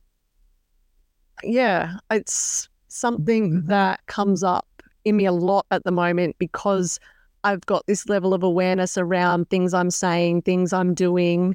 yeah, 1.43 1.95
it's 2.11 2.69
something 2.89 3.67
that 3.67 4.05
comes 4.07 4.43
up 4.43 4.67
in 5.05 5.17
me 5.17 5.27
a 5.27 5.33
lot 5.33 5.67
at 5.71 5.85
the 5.85 5.93
moment 5.93 6.37
because 6.39 6.99
I've 7.45 7.65
got 7.67 7.87
this 7.87 8.09
level 8.09 8.35
of 8.35 8.43
awareness 8.43 8.99
around 8.99 9.49
things 9.49 9.73
I'm 9.73 9.91
saying, 9.91 10.43
things 10.43 10.73
I'm 10.73 10.95
doing, 10.95 11.55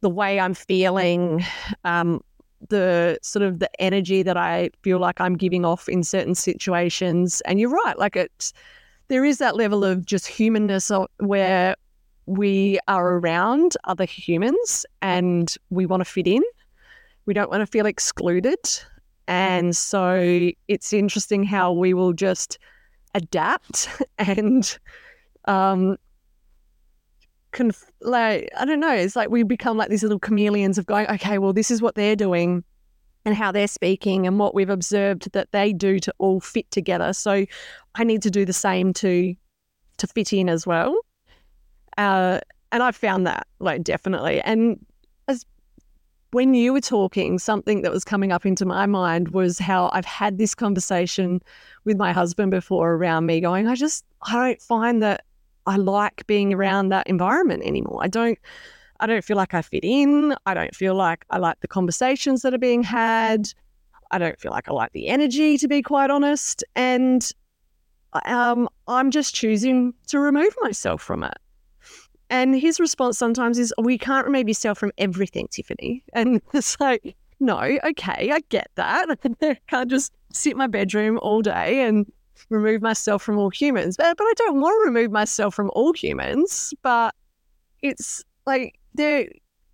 the 0.00 0.10
way 0.10 0.40
I'm 0.40 0.54
feeling, 0.54 1.44
um, 1.84 2.22
the 2.68 3.18
sort 3.22 3.42
of 3.42 3.58
the 3.58 3.70
energy 3.80 4.22
that 4.22 4.36
I 4.36 4.70
feel 4.82 4.98
like 4.98 5.20
I'm 5.20 5.36
giving 5.36 5.64
off 5.64 5.88
in 5.88 6.02
certain 6.02 6.34
situations. 6.34 7.40
And 7.42 7.58
you're 7.58 7.70
right, 7.70 7.98
like 7.98 8.16
it's 8.16 8.52
there 9.08 9.24
is 9.24 9.38
that 9.38 9.56
level 9.56 9.84
of 9.84 10.06
just 10.06 10.26
humanness 10.26 10.90
where 11.18 11.74
we 12.26 12.78
are 12.86 13.18
around 13.18 13.76
other 13.84 14.04
humans 14.04 14.86
and 15.02 15.56
we 15.70 15.84
want 15.84 16.00
to 16.00 16.04
fit 16.04 16.28
in. 16.28 16.42
We 17.26 17.34
don't 17.34 17.50
want 17.50 17.62
to 17.62 17.66
feel 17.66 17.86
excluded. 17.86 18.58
And 19.26 19.76
so 19.76 20.50
it's 20.68 20.92
interesting 20.92 21.44
how 21.44 21.72
we 21.72 21.94
will 21.94 22.12
just 22.12 22.58
adapt 23.14 23.88
and 24.18 24.78
um 25.46 25.96
conf- 27.52 27.90
like 28.00 28.50
I 28.56 28.64
don't 28.64 28.80
know, 28.80 28.94
it's 28.94 29.16
like 29.16 29.30
we 29.30 29.42
become 29.42 29.76
like 29.76 29.90
these 29.90 30.02
little 30.02 30.18
chameleons 30.18 30.78
of 30.78 30.86
going, 30.86 31.06
okay, 31.08 31.38
well 31.38 31.52
this 31.52 31.70
is 31.70 31.82
what 31.82 31.94
they're 31.94 32.16
doing 32.16 32.64
and 33.24 33.34
how 33.34 33.52
they're 33.52 33.68
speaking 33.68 34.26
and 34.26 34.38
what 34.38 34.54
we've 34.54 34.70
observed 34.70 35.30
that 35.32 35.52
they 35.52 35.72
do 35.72 35.98
to 36.00 36.14
all 36.18 36.40
fit 36.40 36.70
together. 36.70 37.12
So 37.12 37.44
I 37.94 38.04
need 38.04 38.22
to 38.22 38.30
do 38.30 38.44
the 38.44 38.52
same 38.52 38.92
to 38.94 39.34
to 39.98 40.06
fit 40.06 40.32
in 40.32 40.48
as 40.48 40.66
well. 40.66 40.98
Uh, 41.98 42.40
and 42.72 42.82
I've 42.82 42.96
found 42.96 43.26
that 43.26 43.46
like 43.58 43.82
definitely. 43.82 44.40
And 44.42 44.84
as 45.28 45.44
when 46.30 46.54
you 46.54 46.72
were 46.72 46.80
talking, 46.80 47.38
something 47.38 47.82
that 47.82 47.92
was 47.92 48.04
coming 48.04 48.32
up 48.32 48.46
into 48.46 48.64
my 48.64 48.86
mind 48.86 49.28
was 49.28 49.58
how 49.58 49.90
I've 49.92 50.04
had 50.04 50.38
this 50.38 50.54
conversation 50.54 51.40
with 51.84 51.96
my 51.96 52.12
husband 52.12 52.50
before 52.50 52.92
around 52.92 53.26
me 53.26 53.40
going, 53.40 53.66
I 53.66 53.74
just 53.74 54.04
I 54.22 54.34
don't 54.34 54.62
find 54.62 55.02
that 55.02 55.24
I 55.66 55.76
like 55.76 56.26
being 56.26 56.52
around 56.54 56.88
that 56.88 57.06
environment 57.06 57.62
anymore. 57.64 58.00
I 58.02 58.08
don't 58.08 58.38
I 59.00 59.06
don't 59.06 59.24
feel 59.24 59.36
like 59.36 59.54
I 59.54 59.62
fit 59.62 59.82
in. 59.82 60.34
I 60.46 60.54
don't 60.54 60.74
feel 60.74 60.94
like 60.94 61.24
I 61.30 61.38
like 61.38 61.60
the 61.60 61.68
conversations 61.68 62.42
that 62.42 62.52
are 62.52 62.58
being 62.58 62.82
had. 62.82 63.48
I 64.10 64.18
don't 64.18 64.38
feel 64.38 64.52
like 64.52 64.68
I 64.68 64.72
like 64.72 64.92
the 64.92 65.08
energy, 65.08 65.56
to 65.58 65.68
be 65.68 65.82
quite 65.82 66.10
honest. 66.10 66.62
And 66.76 67.30
um, 68.26 68.68
I'm 68.88 69.10
just 69.10 69.34
choosing 69.34 69.94
to 70.08 70.18
remove 70.18 70.54
myself 70.60 71.00
from 71.00 71.24
it. 71.24 71.38
And 72.28 72.54
his 72.54 72.78
response 72.78 73.18
sometimes 73.18 73.58
is, 73.58 73.72
We 73.78 73.98
can't 73.98 74.26
remove 74.26 74.48
yourself 74.48 74.78
from 74.78 74.92
everything, 74.98 75.48
Tiffany. 75.50 76.04
And 76.12 76.42
it's 76.52 76.78
like, 76.78 77.16
No, 77.40 77.58
okay, 77.60 78.30
I 78.32 78.40
get 78.48 78.70
that. 78.74 79.08
I 79.42 79.56
can't 79.68 79.90
just 79.90 80.12
sit 80.32 80.52
in 80.52 80.58
my 80.58 80.66
bedroom 80.66 81.18
all 81.22 81.42
day 81.42 81.84
and 81.84 82.10
remove 82.48 82.82
myself 82.82 83.22
from 83.22 83.38
all 83.38 83.50
humans. 83.50 83.96
But, 83.96 84.16
but 84.16 84.24
I 84.24 84.32
don't 84.36 84.60
want 84.60 84.74
to 84.82 84.88
remove 84.88 85.10
myself 85.10 85.54
from 85.54 85.70
all 85.74 85.92
humans. 85.92 86.72
But 86.82 87.14
it's 87.82 88.24
like 88.46 88.78
there 88.94 89.28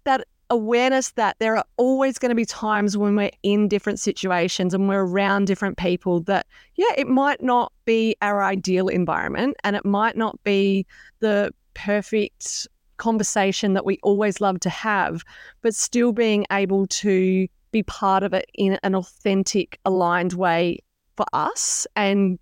that 0.04 0.26
awareness 0.50 1.10
that 1.12 1.36
there 1.40 1.56
are 1.56 1.64
always 1.76 2.18
going 2.18 2.28
to 2.28 2.36
be 2.36 2.44
times 2.44 2.96
when 2.96 3.16
we're 3.16 3.30
in 3.42 3.68
different 3.68 3.98
situations 3.98 4.72
and 4.72 4.88
we're 4.88 5.04
around 5.04 5.46
different 5.46 5.76
people 5.76 6.20
that 6.20 6.46
yeah 6.76 6.92
it 6.96 7.08
might 7.08 7.42
not 7.42 7.72
be 7.84 8.14
our 8.22 8.44
ideal 8.44 8.86
environment 8.88 9.56
and 9.64 9.74
it 9.74 9.84
might 9.84 10.16
not 10.16 10.40
be 10.44 10.86
the 11.18 11.52
perfect 11.74 12.68
conversation 12.96 13.74
that 13.74 13.84
we 13.84 13.98
always 14.04 14.40
love 14.40 14.60
to 14.60 14.70
have 14.70 15.24
but 15.62 15.74
still 15.74 16.12
being 16.12 16.46
able 16.52 16.86
to 16.86 17.48
be 17.72 17.82
part 17.82 18.22
of 18.22 18.32
it 18.32 18.48
in 18.54 18.78
an 18.84 18.94
authentic 18.94 19.80
aligned 19.84 20.34
way 20.34 20.78
for 21.16 21.26
us 21.32 21.86
and 21.96 22.38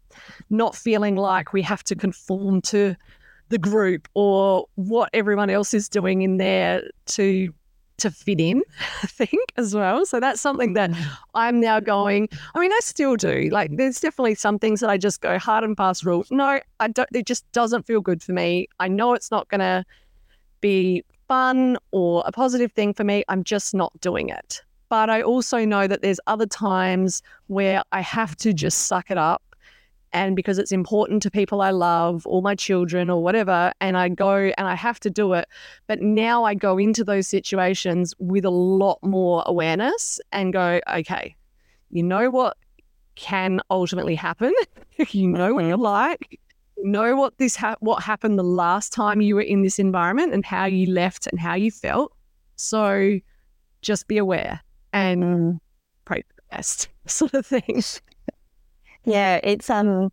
not 0.51 0.75
feeling 0.75 1.17
like 1.17 1.53
we 1.53 1.63
have 1.63 1.83
to 1.85 1.95
conform 1.95 2.61
to 2.63 2.95
the 3.49 3.59
group 3.59 4.09
or 4.15 4.67
what 4.75 5.11
everyone 5.13 5.51
else 5.51 5.75
is 5.75 5.89
doing 5.89 6.23
in 6.23 6.39
there 6.39 6.83
to 7.07 7.53
to 7.99 8.11
fit 8.11 8.41
in, 8.41 8.63
I 9.03 9.07
think, 9.07 9.53
as 9.57 9.75
well. 9.75 10.05
So 10.05 10.21
that's 10.21 10.41
something 10.41 10.73
that 10.75 10.91
mm. 10.91 11.17
I'm 11.35 11.61
now 11.61 11.81
going. 11.81 12.29
I 12.55 12.61
mean, 12.61 12.73
I 12.73 12.79
still 12.83 13.17
do. 13.17 13.49
Like, 13.53 13.77
there's 13.77 14.01
definitely 14.01 14.35
some 14.35 14.59
things 14.59 14.81
that 14.81 14.91
I 14.91 14.99
just 14.99 15.21
go 15.21 15.39
hard 15.39 15.65
and 15.65 15.77
fast 15.77 16.05
rule. 16.05 16.25
No, 16.31 16.61
I 16.81 16.89
don't. 16.89 17.09
It 17.15 17.27
just 17.27 17.51
doesn't 17.53 17.87
feel 17.87 18.01
good 18.01 18.23
for 18.23 18.33
me. 18.33 18.69
I 18.81 18.89
know 18.89 19.15
it's 19.15 19.31
not 19.31 19.49
going 19.49 19.61
to 19.61 19.85
be 20.61 21.05
fun 21.29 21.77
or 21.93 22.23
a 22.27 22.33
positive 22.33 22.73
thing 22.73 22.95
for 22.95 23.05
me. 23.05 23.25
I'm 23.29 23.45
just 23.45 23.75
not 23.75 23.93
doing 24.01 24.29
it. 24.29 24.63
But 24.89 25.11
I 25.11 25.23
also 25.23 25.65
know 25.65 25.87
that 25.87 26.03
there's 26.03 26.21
other 26.27 26.47
times 26.47 27.23
where 27.47 27.83
I 27.93 28.01
have 28.01 28.37
to 28.37 28.53
just 28.53 28.87
suck 28.87 29.11
it 29.11 29.19
up 29.19 29.43
and 30.15 30.37
because 30.37 30.59
it's 30.59 30.71
important 30.71 31.23
to 31.25 31.31
people 31.31 31.61
I 31.61 31.73
love 31.73 32.25
or 32.25 32.41
my 32.41 32.55
children 32.55 33.11
or 33.11 33.21
whatever, 33.21 33.73
and 33.81 33.97
I 33.97 34.09
go 34.09 34.53
and 34.57 34.69
I 34.69 34.77
have 34.77 35.01
to 35.01 35.11
do 35.11 35.33
it. 35.33 35.49
But 35.89 36.01
now 36.01 36.45
I 36.45 36.55
go 36.55 36.79
into 36.79 37.03
those 37.03 37.27
situations 37.27 38.15
with 38.21 38.45
a 38.45 38.51
lot 38.51 39.01
more 39.03 39.43
awareness 39.45 40.21
and 40.31 40.53
go, 40.53 40.81
okay, 40.89 41.35
you 41.91 42.05
know 42.05 42.31
what 42.31 42.57
can 43.17 43.61
ultimately 43.71 44.15
happen. 44.15 44.53
you 45.11 45.27
know 45.27 45.55
what 45.55 45.65
you're 45.65 45.77
like. 45.77 46.39
know 46.79 47.17
what 47.17 47.37
this 47.39 47.57
ha- 47.57 47.77
what 47.81 48.01
happened 48.01 48.39
the 48.39 48.45
last 48.45 48.93
time 48.93 49.21
you 49.21 49.35
were 49.35 49.41
in 49.41 49.63
this 49.63 49.81
environment 49.81 50.33
and 50.33 50.45
how 50.45 50.65
you 50.65 50.93
left 50.93 51.27
and 51.27 51.41
how 51.41 51.55
you 51.55 51.73
felt. 51.73 52.13
So 52.55 53.19
just 53.83 54.07
be 54.07 54.19
aware 54.19 54.61
and 54.95 55.23
mm. 55.23 55.59
for 56.07 56.17
the 56.17 56.43
best, 56.51 56.89
sort 57.07 57.35
of 57.35 57.45
thing. 57.45 57.83
Yeah, 59.05 59.41
it's 59.43 59.69
um 59.69 60.11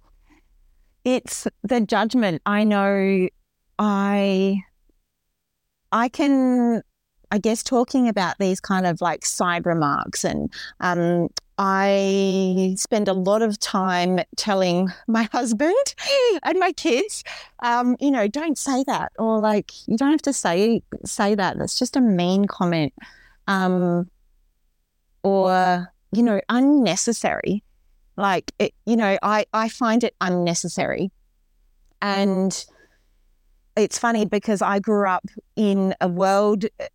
it's 1.06 1.48
the 1.64 1.80
judgment. 1.80 2.42
I 2.46 2.66
know 2.66 3.30
I 3.80 4.64
I 5.94 6.10
can 6.10 6.82
I 7.32 7.38
guess 7.38 7.64
talking 7.64 8.10
about 8.10 8.38
these 8.40 8.60
kind 8.60 8.86
of 8.86 9.00
like 9.00 9.26
side 9.26 9.66
remarks 9.66 10.26
and 10.26 10.52
um 10.82 11.30
I 11.64 12.74
spend 12.76 13.08
a 13.08 13.14
lot 13.14 13.44
of 13.44 13.60
time 13.60 14.20
telling 14.36 14.90
my 15.08 15.30
husband 15.32 15.76
and 16.44 16.60
my 16.60 16.72
kids, 16.72 17.24
um, 17.62 17.96
you 18.00 18.10
know, 18.10 18.28
don't 18.28 18.58
say 18.58 18.84
that, 18.88 19.12
or 19.20 19.40
like 19.40 19.72
you 19.88 19.96
don't 19.96 20.10
have 20.10 20.24
to 20.24 20.34
say 20.34 20.82
say 21.06 21.36
that. 21.36 21.60
That's 21.60 21.78
just 21.78 21.96
a 21.96 22.02
mean 22.02 22.46
comment, 22.46 22.94
um, 23.48 24.10
or 25.24 25.92
you 26.12 26.24
know, 26.24 26.42
unnecessary. 26.50 27.64
Like, 28.18 28.52
it, 28.60 28.74
you 28.86 28.96
know, 28.96 29.18
I, 29.24 29.46
I 29.54 29.70
find 29.70 30.04
it 30.04 30.14
unnecessary. 30.22 31.12
Mm-hmm. 32.02 32.20
And 32.22 32.66
it's 33.78 33.98
funny 33.98 34.26
because 34.26 34.62
I 34.62 34.80
grew 34.80 35.08
up 35.08 35.26
in 35.56 35.96
a 36.02 36.08
world, 36.08 36.66
uh, 36.80 36.86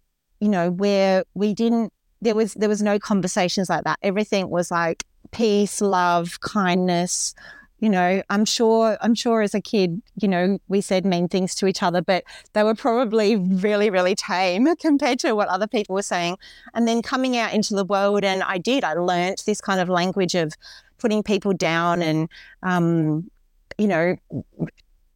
you 0.40 0.48
know, 0.48 0.70
where 0.70 1.24
we 1.34 1.54
didn't, 1.54 1.92
there 2.20 2.34
was, 2.34 2.54
there 2.54 2.68
was 2.68 2.82
no 2.82 2.98
conversations 2.98 3.70
like 3.70 3.84
that. 3.84 3.98
Everything 4.02 4.50
was 4.50 4.70
like 4.70 5.04
peace, 5.30 5.80
love, 5.80 6.40
kindness, 6.40 7.34
you 7.78 7.88
know 7.88 8.22
i'm 8.30 8.44
sure 8.44 8.96
i'm 9.02 9.14
sure 9.14 9.42
as 9.42 9.54
a 9.54 9.60
kid 9.60 10.00
you 10.20 10.28
know 10.28 10.58
we 10.68 10.80
said 10.80 11.04
mean 11.04 11.28
things 11.28 11.54
to 11.54 11.66
each 11.66 11.82
other 11.82 12.00
but 12.00 12.24
they 12.54 12.62
were 12.62 12.74
probably 12.74 13.36
really 13.36 13.90
really 13.90 14.14
tame 14.14 14.66
compared 14.80 15.18
to 15.18 15.34
what 15.34 15.48
other 15.48 15.66
people 15.66 15.94
were 15.94 16.02
saying 16.02 16.36
and 16.74 16.88
then 16.88 17.02
coming 17.02 17.36
out 17.36 17.52
into 17.52 17.74
the 17.74 17.84
world 17.84 18.24
and 18.24 18.42
i 18.44 18.56
did 18.56 18.82
i 18.82 18.94
learnt 18.94 19.44
this 19.46 19.60
kind 19.60 19.80
of 19.80 19.88
language 19.88 20.34
of 20.34 20.52
putting 20.98 21.22
people 21.22 21.52
down 21.52 22.02
and, 22.02 22.28
um, 22.62 23.30
you 23.78 23.86
know, 23.86 24.16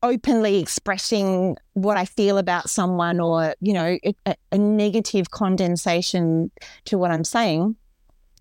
openly 0.03 0.59
expressing 0.59 1.57
what 1.75 1.97
I 1.97 2.05
feel 2.05 2.39
about 2.39 2.71
someone 2.71 3.21
or, 3.21 3.55
you 3.61 3.73
know, 3.73 3.99
a, 4.27 4.35
a 4.51 4.59
negative 4.59 5.31
condensation 5.31 6.51
to 6.87 6.99
what 6.99 7.11
I'm 7.11 7.25
saying. 7.25 7.77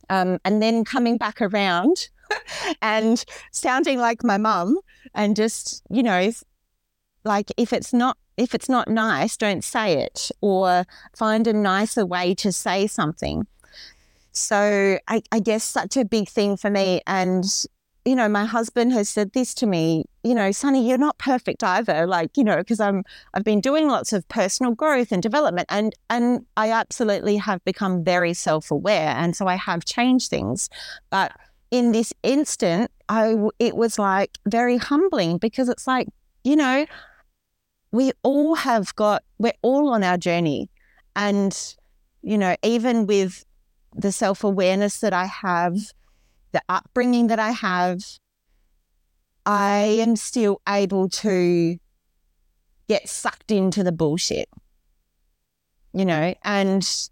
Um, 0.10 0.40
and 0.46 0.62
then 0.62 0.86
coming 0.86 1.18
back 1.18 1.42
around 1.42 2.10
and 2.82 3.24
sounding 3.52 4.00
like 4.00 4.24
my 4.24 4.38
mum 4.38 4.80
and 5.14 5.36
just, 5.36 5.84
you 5.90 6.04
know, 6.04 6.32
like 7.24 7.52
if 7.58 7.74
it's 7.74 7.94
not 7.94 8.18
if 8.38 8.56
it's 8.56 8.70
not 8.70 8.88
nice, 8.88 9.36
don't 9.36 9.66
say 9.66 10.00
it 10.02 10.32
or 10.40 10.86
find 11.14 11.46
a 11.46 11.52
nicer 11.52 12.06
way 12.06 12.34
to 12.36 12.54
say 12.54 12.88
something. 12.88 13.46
So 14.32 14.98
I, 15.10 15.22
I 15.32 15.40
guess 15.42 15.66
such 15.66 15.98
a 15.98 16.06
big 16.06 16.30
thing 16.30 16.56
for 16.56 16.70
me. 16.70 17.02
And, 17.06 17.44
you 18.06 18.16
know, 18.16 18.30
my 18.30 18.46
husband 18.46 18.94
has 18.94 19.10
said 19.10 19.34
this 19.34 19.54
to 19.56 19.66
me, 19.66 20.06
you 20.24 20.34
know, 20.34 20.52
Sunny, 20.52 20.88
you're 20.88 20.98
not 20.98 21.18
perfect 21.18 21.64
either. 21.64 22.08
Like, 22.08 22.38
you 22.38 22.46
know, 22.46 22.58
because 22.58 22.80
I'm 22.80 23.04
I've 23.34 23.44
been 23.44 23.60
doing 23.60 23.90
lots 23.90 24.14
of 24.14 24.26
personal 24.30 24.74
growth 24.74 25.12
and 25.12 25.22
development 25.22 25.68
and 25.70 25.94
and 26.10 26.46
I 26.56 26.72
absolutely 26.72 27.36
have 27.38 27.64
become 27.66 28.06
very 28.06 28.34
self-aware. 28.34 29.14
And 29.18 29.36
so 29.36 29.48
I 29.48 29.56
have 29.56 29.84
changed 29.84 30.30
things. 30.30 30.70
But 31.10 31.34
in 31.72 31.92
this 31.92 32.14
instant, 32.24 32.92
I 33.08 33.36
it 33.60 33.76
was 33.76 34.00
like 34.00 34.38
very 34.46 34.78
humbling 34.78 35.38
because 35.38 35.70
it's 35.70 35.88
like, 35.88 36.08
you 36.44 36.56
know, 36.56 36.86
we 37.92 38.12
all 38.24 38.56
have 38.56 38.96
got, 38.96 39.24
we're 39.38 39.54
all 39.62 39.90
on 39.90 40.04
our 40.04 40.18
journey. 40.18 40.70
And, 41.16 41.58
you 42.22 42.38
know, 42.38 42.56
even 42.64 43.08
with 43.08 43.46
the 43.96 44.12
self 44.12 44.44
awareness 44.44 45.00
that 45.00 45.14
I 45.14 45.26
have, 45.26 45.78
the 46.52 46.62
upbringing 46.70 47.28
that 47.28 47.40
I 47.40 47.52
have, 47.52 48.00
I 49.46 49.98
am 50.00 50.16
still 50.16 50.62
able 50.68 51.10
to 51.10 51.78
get 52.88 53.10
sucked 53.10 53.52
into 53.52 53.84
the 53.84 53.92
bullshit, 53.92 54.50
you 55.94 56.06
know, 56.06 56.34
and 56.44 57.10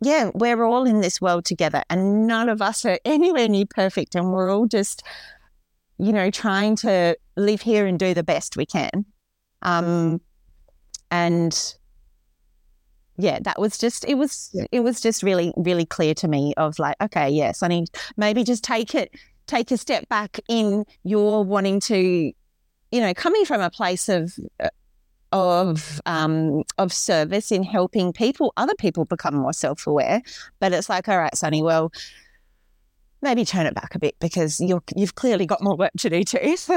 yeah, 0.00 0.30
we're 0.34 0.64
all 0.64 0.86
in 0.86 1.00
this 1.00 1.20
world 1.20 1.44
together 1.44 1.82
and 1.90 2.26
none 2.26 2.48
of 2.48 2.62
us 2.62 2.84
are 2.84 2.98
anywhere 3.04 3.48
near 3.48 3.66
perfect. 3.68 4.14
And 4.14 4.32
we're 4.32 4.50
all 4.50 4.66
just, 4.66 5.02
you 5.98 6.12
know, 6.12 6.30
trying 6.30 6.76
to 6.76 7.16
live 7.36 7.62
here 7.62 7.86
and 7.86 7.98
do 7.98 8.14
the 8.14 8.24
best 8.24 8.56
we 8.56 8.66
can. 8.66 9.04
Um, 9.62 10.20
and 11.10 11.74
yeah, 13.18 13.38
that 13.42 13.58
was 13.58 13.78
just 13.78 14.04
it 14.04 14.16
was 14.16 14.50
yeah. 14.52 14.66
it 14.70 14.80
was 14.80 15.00
just 15.00 15.22
really 15.22 15.52
really 15.56 15.86
clear 15.86 16.14
to 16.14 16.28
me 16.28 16.52
of 16.56 16.78
like 16.78 16.96
okay, 17.00 17.30
yes, 17.30 17.62
I 17.62 17.68
need 17.68 17.88
maybe 18.16 18.44
just 18.44 18.62
take 18.62 18.94
it 18.94 19.10
take 19.46 19.70
a 19.70 19.76
step 19.76 20.08
back 20.08 20.40
in 20.48 20.84
your 21.04 21.44
wanting 21.44 21.80
to, 21.80 21.96
you 21.96 23.00
know, 23.00 23.14
coming 23.14 23.44
from 23.44 23.60
a 23.60 23.70
place 23.70 24.08
of 24.08 24.34
uh, 24.60 24.68
of 25.32 26.00
um, 26.06 26.62
of 26.78 26.92
service 26.92 27.50
in 27.52 27.62
helping 27.62 28.12
people, 28.12 28.52
other 28.56 28.74
people 28.78 29.04
become 29.04 29.34
more 29.34 29.52
self 29.52 29.86
aware. 29.86 30.22
But 30.60 30.72
it's 30.72 30.88
like, 30.88 31.08
all 31.08 31.18
right, 31.18 31.36
Sunny, 31.36 31.62
well, 31.62 31.92
maybe 33.22 33.44
turn 33.44 33.66
it 33.66 33.74
back 33.74 33.94
a 33.94 33.98
bit 33.98 34.16
because 34.20 34.60
you're 34.60 34.82
you've 34.94 35.14
clearly 35.14 35.46
got 35.46 35.62
more 35.62 35.76
work 35.76 35.92
to 35.98 36.10
do 36.10 36.22
too. 36.24 36.56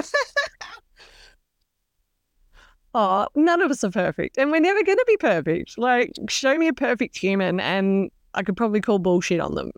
oh, 2.94 3.28
none 3.36 3.62
of 3.62 3.72
us 3.72 3.84
are 3.84 3.92
perfect 3.92 4.38
and 4.38 4.52
we're 4.52 4.60
never 4.60 4.84
going 4.84 4.98
to 4.98 5.06
be 5.08 5.18
perfect. 5.18 5.78
Like, 5.78 6.12
show 6.28 6.58
me 6.58 6.68
a 6.68 6.74
perfect 6.74 7.18
human 7.18 7.60
and 7.60 8.10
I 8.34 8.44
could 8.44 8.58
probably 8.58 8.82
call 8.82 9.00
bullshit 9.00 9.40
on 9.40 9.56
them 9.56 9.72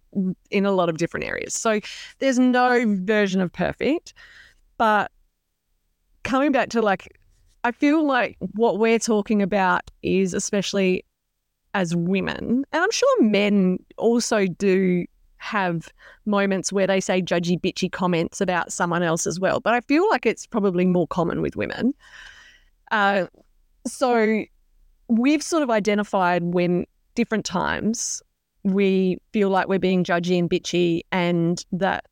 in 0.50 0.66
a 0.66 0.72
lot 0.72 0.90
of 0.90 0.98
different 0.98 1.26
areas. 1.26 1.54
So 1.54 1.80
there's 2.20 2.40
no 2.40 2.84
version 3.00 3.42
of 3.42 3.52
perfect. 3.52 4.14
But 4.78 5.12
coming 6.24 6.52
back 6.52 6.70
to 6.70 6.82
like, 6.82 7.08
I 7.64 7.72
feel 7.72 8.06
like 8.06 8.38
what 8.40 8.80
we're 8.80 9.00
talking 9.00 9.42
about 9.42 9.92
is 10.02 10.34
especially 10.34 11.06
as 11.74 11.96
women, 11.96 12.66
and 12.72 12.84
I'm 12.84 12.92
sure 12.92 13.24
men 13.24 13.80
also 13.98 14.46
do 14.46 15.06
have 15.38 15.90
moments 16.26 16.72
where 16.72 16.86
they 16.86 17.00
say 17.00 17.22
judgy, 17.22 17.60
bitchy 17.60 17.92
comments 17.92 18.42
about 18.42 18.72
someone 18.72 19.02
else 19.02 19.26
as 19.26 19.40
well. 19.40 19.60
But 19.60 19.74
I 19.74 19.82
feel 19.82 20.08
like 20.10 20.26
it's 20.26 20.46
probably 20.46 20.86
more 20.86 21.08
common 21.08 21.42
with 21.42 21.56
women. 21.56 21.94
Uh, 22.92 23.26
so 23.88 24.44
we've 25.08 25.42
sort 25.42 25.64
of 25.64 25.70
identified 25.70 26.44
when 26.44 26.86
different 27.16 27.46
times 27.46 28.22
we 28.64 29.18
feel 29.34 29.50
like 29.50 29.68
we're 29.68 29.80
being 29.80 30.04
judgy 30.04 30.38
and 30.38 30.50
bitchy 30.50 31.02
and 31.12 31.66
that 31.72 32.06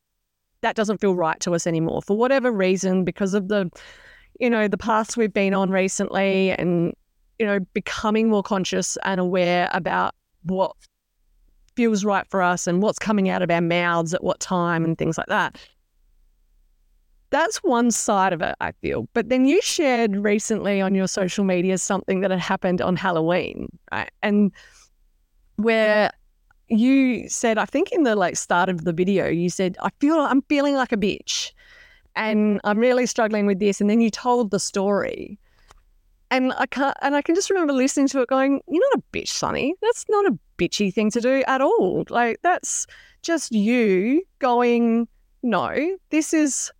that 0.62 0.74
doesn't 0.74 1.00
feel 1.00 1.14
right 1.14 1.40
to 1.40 1.54
us 1.54 1.66
anymore 1.66 2.02
for 2.02 2.16
whatever 2.16 2.50
reason 2.50 3.04
because 3.04 3.32
of 3.32 3.48
the 3.48 3.70
you 4.40 4.50
know 4.50 4.66
the 4.66 4.78
paths 4.78 5.16
we've 5.16 5.32
been 5.32 5.54
on 5.54 5.70
recently 5.70 6.50
and 6.52 6.94
you 7.38 7.46
know 7.46 7.60
becoming 7.74 8.28
more 8.28 8.42
conscious 8.42 8.98
and 9.04 9.20
aware 9.20 9.68
about 9.72 10.14
what 10.42 10.74
feels 11.76 12.04
right 12.04 12.26
for 12.28 12.42
us 12.42 12.66
and 12.66 12.82
what's 12.82 12.98
coming 12.98 13.28
out 13.28 13.42
of 13.42 13.50
our 13.50 13.60
mouths 13.60 14.12
at 14.12 14.24
what 14.24 14.40
time 14.40 14.84
and 14.84 14.98
things 14.98 15.16
like 15.16 15.28
that 15.28 15.56
that's 17.30 17.58
one 17.58 17.90
side 17.92 18.32
of 18.32 18.42
it, 18.42 18.56
I 18.60 18.72
feel. 18.82 19.08
But 19.14 19.28
then 19.28 19.46
you 19.46 19.62
shared 19.62 20.16
recently 20.16 20.80
on 20.80 20.94
your 20.96 21.06
social 21.06 21.44
media 21.44 21.78
something 21.78 22.20
that 22.20 22.30
had 22.32 22.40
happened 22.40 22.82
on 22.82 22.96
Halloween, 22.96 23.68
right? 23.92 24.10
And 24.20 24.50
where 25.54 26.10
you 26.68 27.28
said, 27.28 27.56
I 27.56 27.66
think 27.66 27.92
in 27.92 28.02
the 28.02 28.16
like 28.16 28.36
start 28.36 28.68
of 28.68 28.84
the 28.84 28.92
video, 28.92 29.28
you 29.28 29.48
said, 29.48 29.76
I 29.80 29.90
feel 30.00 30.16
I'm 30.16 30.42
feeling 30.42 30.74
like 30.74 30.92
a 30.92 30.96
bitch 30.96 31.52
and 32.16 32.56
mm-hmm. 32.56 32.66
I'm 32.66 32.78
really 32.78 33.06
struggling 33.06 33.46
with 33.46 33.58
this. 33.58 33.80
And 33.80 33.88
then 33.88 34.00
you 34.00 34.10
told 34.10 34.50
the 34.50 34.60
story. 34.60 35.38
And 36.32 36.52
I 36.58 36.66
can't 36.66 36.96
and 37.02 37.16
I 37.16 37.22
can 37.22 37.34
just 37.34 37.50
remember 37.50 37.72
listening 37.72 38.06
to 38.08 38.20
it 38.20 38.28
going, 38.28 38.60
You're 38.68 38.82
not 38.92 39.00
a 39.00 39.16
bitch, 39.16 39.28
Sunny. 39.28 39.74
That's 39.82 40.06
not 40.08 40.26
a 40.26 40.38
bitchy 40.58 40.94
thing 40.94 41.10
to 41.12 41.20
do 41.20 41.42
at 41.46 41.60
all. 41.60 42.04
Like 42.08 42.40
that's 42.42 42.86
just 43.22 43.52
you 43.52 44.22
going, 44.38 45.08
No, 45.42 45.96
this 46.10 46.32
is 46.32 46.70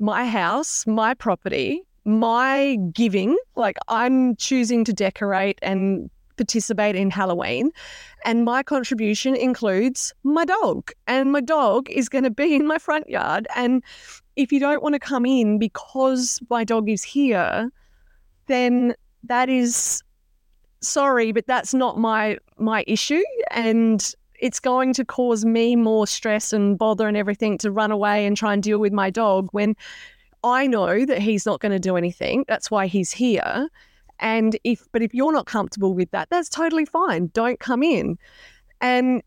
my 0.00 0.26
house, 0.26 0.86
my 0.88 1.14
property, 1.14 1.82
my 2.04 2.76
giving. 2.92 3.36
Like 3.54 3.76
I'm 3.86 4.34
choosing 4.36 4.84
to 4.84 4.92
decorate 4.92 5.60
and 5.62 6.10
participate 6.36 6.96
in 6.96 7.10
Halloween. 7.10 7.70
And 8.24 8.44
my 8.44 8.62
contribution 8.62 9.36
includes 9.36 10.12
my 10.22 10.44
dog. 10.44 10.90
And 11.06 11.32
my 11.32 11.40
dog 11.40 11.88
is 11.90 12.08
going 12.08 12.24
to 12.24 12.30
be 12.30 12.54
in 12.54 12.66
my 12.66 12.78
front 12.78 13.08
yard. 13.08 13.46
And 13.54 13.82
if 14.36 14.52
you 14.52 14.60
don't 14.60 14.82
want 14.82 14.94
to 14.94 14.98
come 14.98 15.24
in 15.26 15.58
because 15.58 16.40
my 16.50 16.64
dog 16.64 16.88
is 16.88 17.02
here, 17.02 17.70
then 18.46 18.94
that 19.24 19.48
is 19.48 20.02
sorry, 20.80 21.32
but 21.32 21.46
that's 21.46 21.74
not 21.74 21.98
my 21.98 22.38
my 22.58 22.84
issue. 22.86 23.22
And 23.50 24.14
it's 24.40 24.60
going 24.60 24.92
to 24.94 25.04
cause 25.04 25.44
me 25.44 25.76
more 25.76 26.06
stress 26.06 26.52
and 26.52 26.76
bother 26.76 27.08
and 27.08 27.16
everything 27.16 27.56
to 27.58 27.70
run 27.70 27.90
away 27.90 28.26
and 28.26 28.36
try 28.36 28.52
and 28.52 28.62
deal 28.62 28.78
with 28.78 28.92
my 28.92 29.10
dog 29.10 29.48
when 29.52 29.76
I 30.42 30.66
know 30.66 31.06
that 31.06 31.20
he's 31.20 31.46
not 31.46 31.60
going 31.60 31.72
to 31.72 31.78
do 31.78 31.96
anything. 31.96 32.44
That's 32.46 32.70
why 32.70 32.86
he's 32.86 33.12
here. 33.12 33.68
And 34.20 34.58
if, 34.64 34.86
but 34.92 35.02
if 35.02 35.14
you're 35.14 35.32
not 35.32 35.46
comfortable 35.46 35.94
with 35.94 36.10
that, 36.10 36.28
that's 36.30 36.48
totally 36.48 36.84
fine. 36.84 37.28
Don't 37.32 37.58
come 37.58 37.82
in. 37.82 38.18
And 38.80 39.22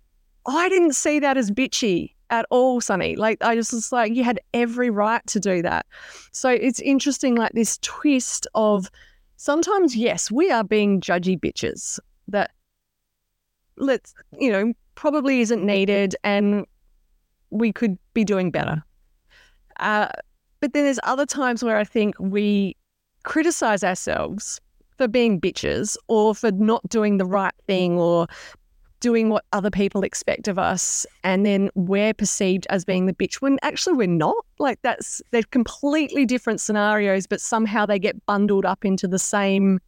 I 0.46 0.70
didn't 0.70 0.94
see 0.94 1.20
that 1.20 1.38
as 1.38 1.50
bitchy 1.52 2.14
at 2.30 2.46
all, 2.50 2.82
Sunny. 2.82 3.16
Like, 3.16 3.44
I 3.44 3.56
just 3.56 3.74
was 3.74 3.92
like, 3.92 4.14
you 4.14 4.24
had 4.24 4.40
every 4.54 4.90
right 4.90 5.26
to 5.28 5.40
do 5.40 5.62
that. 5.62 5.86
So 6.32 6.50
it's 6.50 6.80
interesting, 6.80 7.36
like 7.36 7.54
this 7.54 7.78
twist 7.82 8.48
of 8.56 8.90
sometimes, 9.38 9.96
yes, 9.96 10.30
we 10.32 10.52
are 10.52 10.64
being 10.64 11.02
judgy 11.02 11.40
bitches 11.40 12.00
that 12.28 12.52
let's, 13.78 14.14
you 14.40 14.52
know, 14.52 14.74
probably 14.96 15.42
isn't 15.42 15.66
needed 15.66 16.16
and 16.24 16.66
we 17.50 17.72
could 17.72 17.98
be 18.14 18.24
doing 18.24 18.52
better. 18.52 18.84
Uh, 19.80 20.08
but 20.60 20.74
then 20.74 20.84
there's 20.84 21.00
other 21.04 21.26
times 21.26 21.64
where 21.64 21.78
I 21.78 21.84
think 21.84 22.16
we 22.20 22.76
criticize 23.24 23.84
ourselves 23.84 24.60
for 24.98 25.08
being 25.08 25.40
bitches 25.40 25.96
or 26.08 26.34
for 26.34 26.52
not 26.52 26.88
doing 26.90 27.18
the 27.18 27.26
right 27.26 27.54
thing 27.68 28.00
or 28.00 28.28
doing 29.00 29.30
what 29.30 29.46
other 29.54 29.70
people 29.70 30.04
expect 30.04 30.48
of 30.48 30.58
us 30.58 31.06
and 31.24 31.46
then 31.46 31.70
we're 31.76 32.14
perceived 32.14 32.66
as 32.70 32.84
being 32.84 33.06
the 33.06 33.14
bitch 33.14 33.36
when 33.36 33.58
actually 33.62 33.94
we're 33.94 34.08
not. 34.08 34.36
Like 34.60 34.80
that's 34.82 35.22
they're 35.32 35.44
completely 35.44 36.26
different 36.26 36.60
scenarios 36.60 37.28
but 37.28 37.42
somehow 37.42 37.86
they 37.86 38.00
get 38.00 38.26
bundled 38.26 38.66
up 38.66 38.86
into 38.86 39.08
the 39.08 39.20
same 39.20 39.80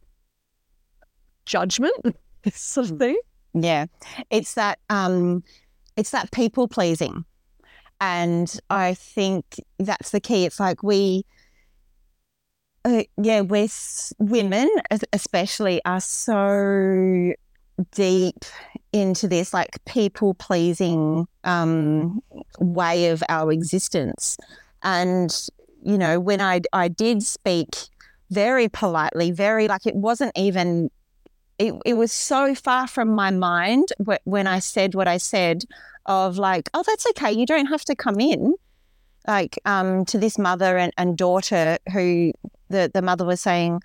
judgment 1.46 2.16
sort 2.52 2.90
of 2.90 2.98
thing. 2.98 3.18
Yeah. 3.54 3.86
It's 4.30 4.54
that 4.54 4.78
um 4.90 5.42
it's 5.96 6.10
that 6.10 6.30
people 6.30 6.68
pleasing. 6.68 7.24
And 8.02 8.58
i 8.70 8.94
think 8.94 9.44
that's 9.78 10.10
the 10.10 10.20
key. 10.20 10.46
It's 10.46 10.60
like 10.60 10.82
we 10.82 11.24
uh, 12.84 13.02
yeah, 13.18 13.42
we're 13.42 13.68
women, 14.18 14.68
especially, 15.12 15.82
are 15.84 16.00
so 16.00 17.34
deep 17.92 18.44
into 18.92 19.28
this 19.28 19.54
like 19.54 19.78
people 19.84 20.34
pleasing 20.34 21.26
um, 21.44 22.20
way 22.58 23.08
of 23.08 23.22
our 23.28 23.52
existence. 23.52 24.36
And, 24.82 25.30
you 25.82 25.98
know, 25.98 26.18
when 26.18 26.40
I, 26.40 26.60
I 26.72 26.88
did 26.88 27.22
speak 27.22 27.76
very 28.30 28.68
politely, 28.68 29.30
very 29.30 29.68
like 29.68 29.86
it 29.86 29.94
wasn't 29.94 30.32
even, 30.36 30.90
it, 31.58 31.74
it 31.84 31.94
was 31.94 32.12
so 32.12 32.54
far 32.54 32.86
from 32.86 33.10
my 33.10 33.30
mind 33.30 33.88
when 34.24 34.46
I 34.46 34.58
said 34.58 34.94
what 34.94 35.08
I 35.08 35.18
said 35.18 35.64
of 36.06 36.38
like, 36.38 36.70
oh, 36.74 36.82
that's 36.86 37.06
okay. 37.10 37.32
You 37.32 37.46
don't 37.46 37.66
have 37.66 37.84
to 37.84 37.94
come 37.94 38.18
in. 38.18 38.54
Like 39.28 39.58
um, 39.66 40.06
to 40.06 40.18
this 40.18 40.38
mother 40.38 40.78
and, 40.78 40.92
and 40.96 41.16
daughter 41.16 41.76
who 41.92 42.32
the, 42.70 42.90
the 42.92 43.02
mother 43.02 43.24
was 43.26 43.40
saying, 43.40 43.82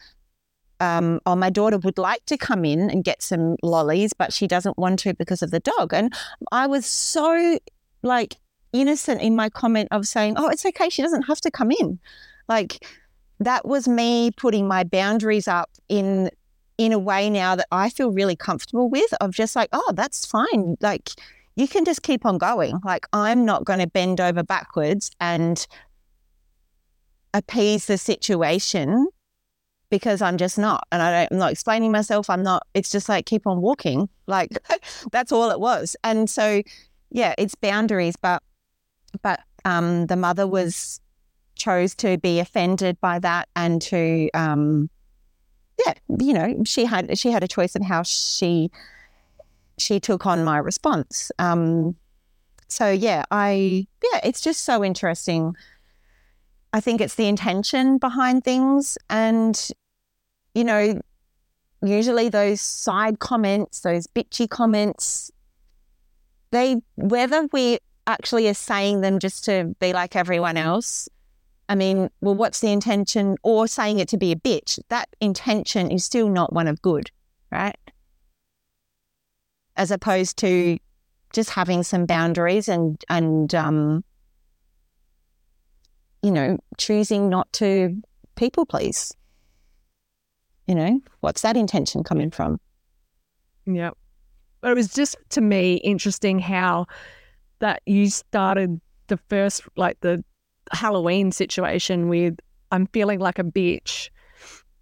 um, 0.79 1.19
oh, 1.25 1.35
my 1.35 1.49
daughter 1.49 1.77
would 1.77 1.97
like 1.97 2.25
to 2.25 2.37
come 2.37 2.65
in 2.65 2.89
and 2.89 3.03
get 3.03 3.21
some 3.21 3.55
lollies, 3.63 4.13
but 4.13 4.33
she 4.33 4.47
doesn't 4.47 4.77
want 4.77 4.99
to 4.99 5.13
because 5.13 5.41
of 5.41 5.51
the 5.51 5.59
dog. 5.59 5.93
And 5.93 6.13
I 6.51 6.67
was 6.67 6.85
so 6.85 7.59
like 8.01 8.35
innocent 8.73 9.21
in 9.21 9.35
my 9.35 9.49
comment 9.49 9.87
of 9.91 10.07
saying, 10.07 10.35
oh, 10.37 10.49
it's 10.49 10.65
okay. 10.65 10.89
She 10.89 11.01
doesn't 11.01 11.23
have 11.23 11.41
to 11.41 11.51
come 11.51 11.71
in. 11.71 11.99
Like 12.47 12.85
that 13.39 13.65
was 13.65 13.87
me 13.87 14.31
putting 14.31 14.67
my 14.67 14.83
boundaries 14.83 15.47
up 15.47 15.69
in 15.89 16.29
in 16.77 16.91
a 16.91 16.99
way 16.99 17.29
now 17.29 17.55
that 17.55 17.67
I 17.71 17.89
feel 17.89 18.11
really 18.11 18.35
comfortable 18.35 18.89
with 18.89 19.13
of 19.21 19.31
just 19.31 19.55
like, 19.55 19.69
oh, 19.71 19.93
that's 19.95 20.25
fine. 20.25 20.75
Like 20.81 21.11
you 21.55 21.69
can 21.69 21.85
just 21.85 22.03
keep 22.03 22.25
on 22.25 22.37
going. 22.37 22.79
Like 22.83 23.05
I'm 23.13 23.45
not 23.45 23.63
going 23.63 23.79
to 23.79 23.87
bend 23.87 24.19
over 24.19 24.43
backwards 24.43 25.09
and 25.21 25.65
appease 27.33 27.85
the 27.85 27.97
situation 27.97 29.07
because 29.95 30.21
I'm 30.21 30.35
just 30.35 30.57
not. 30.57 30.85
And 30.91 31.01
I 31.01 31.25
I'm 31.31 31.37
not 31.37 31.53
explaining 31.53 31.89
myself. 31.89 32.29
I'm 32.29 32.43
not, 32.43 32.67
it's 32.73 32.91
just 32.91 33.07
like 33.07 33.25
keep 33.25 33.47
on 33.47 33.61
walking. 33.61 34.09
Like 34.27 34.57
that's 35.11 35.31
all 35.31 35.51
it 35.51 35.59
was. 35.59 35.95
And 36.03 36.27
so, 36.27 36.63
yeah, 37.11 37.35
it's 37.37 37.53
boundaries. 37.53 38.15
But, 38.15 38.41
but 39.21 39.39
um, 39.65 40.07
the 40.07 40.15
mother 40.15 40.47
was, 40.47 40.99
chose 41.53 41.93
to 41.97 42.17
be 42.17 42.39
offended 42.39 42.99
by 43.01 43.19
that 43.19 43.47
and 43.55 43.79
to, 43.83 44.31
um, 44.33 44.89
yeah, 45.85 45.93
you 46.19 46.33
know, 46.33 46.63
she 46.65 46.85
had, 46.85 47.15
she 47.19 47.29
had 47.29 47.43
a 47.43 47.47
choice 47.47 47.75
in 47.75 47.83
how 47.83 48.01
she, 48.01 48.71
she 49.77 49.99
took 49.99 50.25
on 50.25 50.43
my 50.43 50.57
response. 50.57 51.31
Um, 51.37 51.95
so 52.67 52.89
yeah, 52.89 53.25
I, 53.29 53.85
yeah, 54.11 54.21
it's 54.23 54.41
just 54.41 54.63
so 54.63 54.83
interesting 54.83 55.55
I 56.75 56.81
think 56.81 56.99
it's 56.99 57.15
the 57.15 57.27
intention 57.27 57.99
behind 57.99 58.43
things. 58.43 58.97
And, 59.09 59.57
you 60.55 60.63
know, 60.63 60.99
usually 61.83 62.29
those 62.29 62.61
side 62.61 63.19
comments, 63.19 63.81
those 63.81 64.07
bitchy 64.07 64.49
comments, 64.49 65.31
they, 66.51 66.77
whether 66.95 67.47
we 67.51 67.77
actually 68.07 68.47
are 68.47 68.53
saying 68.53 69.01
them 69.01 69.19
just 69.19 69.43
to 69.45 69.75
be 69.79 69.93
like 69.93 70.15
everyone 70.15 70.57
else, 70.57 71.09
I 71.67 71.75
mean, 71.75 72.09
well, 72.21 72.35
what's 72.35 72.61
the 72.61 72.71
intention? 72.71 73.37
Or 73.43 73.67
saying 73.67 73.99
it 73.99 74.07
to 74.09 74.17
be 74.17 74.31
a 74.31 74.35
bitch, 74.35 74.79
that 74.89 75.09
intention 75.19 75.91
is 75.91 76.05
still 76.05 76.29
not 76.29 76.53
one 76.53 76.67
of 76.67 76.81
good, 76.81 77.11
right? 77.51 77.75
As 79.75 79.91
opposed 79.91 80.37
to 80.37 80.77
just 81.33 81.49
having 81.49 81.83
some 81.83 82.05
boundaries 82.05 82.69
and, 82.69 83.03
and, 83.09 83.53
um, 83.53 84.03
you 86.21 86.31
know, 86.31 86.57
choosing 86.77 87.29
not 87.29 87.51
to 87.53 88.01
people 88.35 88.65
please. 88.65 89.13
You 90.67 90.75
know, 90.75 90.99
what's 91.19 91.41
that 91.41 91.55
intention 91.57 92.03
coming 92.03 92.31
from? 92.31 92.59
Yeah. 93.65 93.91
But 94.61 94.71
it 94.71 94.75
was 94.75 94.93
just 94.93 95.15
to 95.29 95.41
me 95.41 95.75
interesting 95.75 96.39
how 96.39 96.87
that 97.59 97.81
you 97.85 98.09
started 98.09 98.81
the 99.07 99.17
first, 99.29 99.63
like 99.75 99.99
the 100.01 100.23
Halloween 100.71 101.31
situation 101.31 102.09
with, 102.09 102.39
I'm 102.71 102.87
feeling 102.87 103.19
like 103.19 103.37
a 103.37 103.43
bitch. 103.43 104.09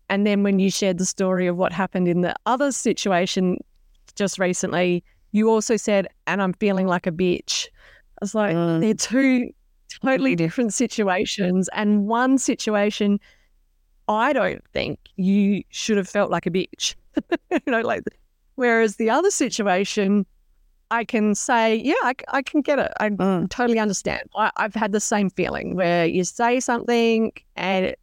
And 0.09 0.25
then 0.25 0.43
when 0.43 0.59
you 0.59 0.71
shared 0.71 0.97
the 0.97 1.05
story 1.05 1.47
of 1.47 1.57
what 1.57 1.73
happened 1.73 2.07
in 2.07 2.21
the 2.21 2.35
other 2.45 2.71
situation 2.71 3.57
just 4.15 4.39
recently, 4.39 5.03
you 5.31 5.49
also 5.49 5.75
said, 5.75 6.07
and 6.27 6.41
I'm 6.41 6.53
feeling 6.53 6.87
like 6.87 7.07
a 7.07 7.11
bitch. 7.11 7.67
I 7.67 8.21
was 8.21 8.35
like, 8.35 8.55
mm. 8.55 8.79
they're 8.79 8.93
two 8.93 9.49
totally 10.01 10.35
different 10.35 10.73
situations. 10.73 11.69
And 11.73 12.05
one 12.07 12.37
situation, 12.37 13.19
I 14.07 14.33
don't 14.33 14.63
think 14.73 14.99
you 15.15 15.63
should 15.69 15.97
have 15.97 16.09
felt 16.09 16.31
like 16.31 16.45
a 16.45 16.51
bitch. 16.51 16.95
you 17.51 17.59
know, 17.67 17.81
like, 17.81 18.03
whereas 18.55 18.97
the 18.97 19.09
other 19.09 19.31
situation, 19.31 20.25
I 20.91 21.05
can 21.05 21.35
say, 21.35 21.75
yeah, 21.75 21.93
I, 22.03 22.13
I 22.29 22.41
can 22.41 22.61
get 22.61 22.79
it. 22.79 22.91
I 22.99 23.09
mm. 23.09 23.49
totally 23.49 23.79
understand. 23.79 24.29
I, 24.35 24.51
have 24.57 24.75
had 24.75 24.91
the 24.91 24.99
same 24.99 25.29
feeling 25.29 25.75
where 25.75 26.05
you 26.05 26.23
say 26.23 26.59
something 26.59 27.31
and 27.55 27.85
it 27.85 27.99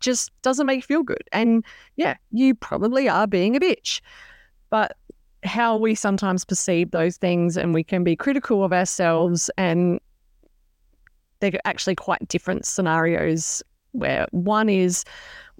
just 0.00 0.30
doesn't 0.42 0.66
make 0.66 0.78
you 0.78 0.82
feel 0.82 1.02
good. 1.02 1.28
And 1.32 1.64
yeah, 1.96 2.16
you 2.30 2.54
probably 2.54 3.08
are 3.08 3.26
being 3.26 3.56
a 3.56 3.60
bitch. 3.60 4.00
But 4.70 4.96
how 5.44 5.76
we 5.76 5.94
sometimes 5.94 6.44
perceive 6.44 6.90
those 6.90 7.16
things 7.16 7.56
and 7.56 7.72
we 7.72 7.84
can 7.84 8.04
be 8.04 8.16
critical 8.16 8.64
of 8.64 8.72
ourselves 8.72 9.50
and 9.56 10.00
they're 11.40 11.60
actually 11.64 11.94
quite 11.94 12.26
different 12.28 12.66
scenarios 12.66 13.62
where 13.98 14.26
one 14.30 14.68
is 14.68 15.04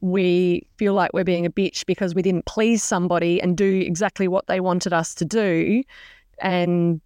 we 0.00 0.66
feel 0.76 0.94
like 0.94 1.12
we're 1.12 1.24
being 1.24 1.46
a 1.46 1.50
bitch 1.50 1.84
because 1.86 2.14
we 2.14 2.22
didn't 2.22 2.46
please 2.46 2.82
somebody 2.82 3.40
and 3.42 3.56
do 3.56 3.80
exactly 3.80 4.28
what 4.28 4.46
they 4.46 4.60
wanted 4.60 4.92
us 4.92 5.14
to 5.14 5.24
do 5.24 5.82
and 6.40 7.00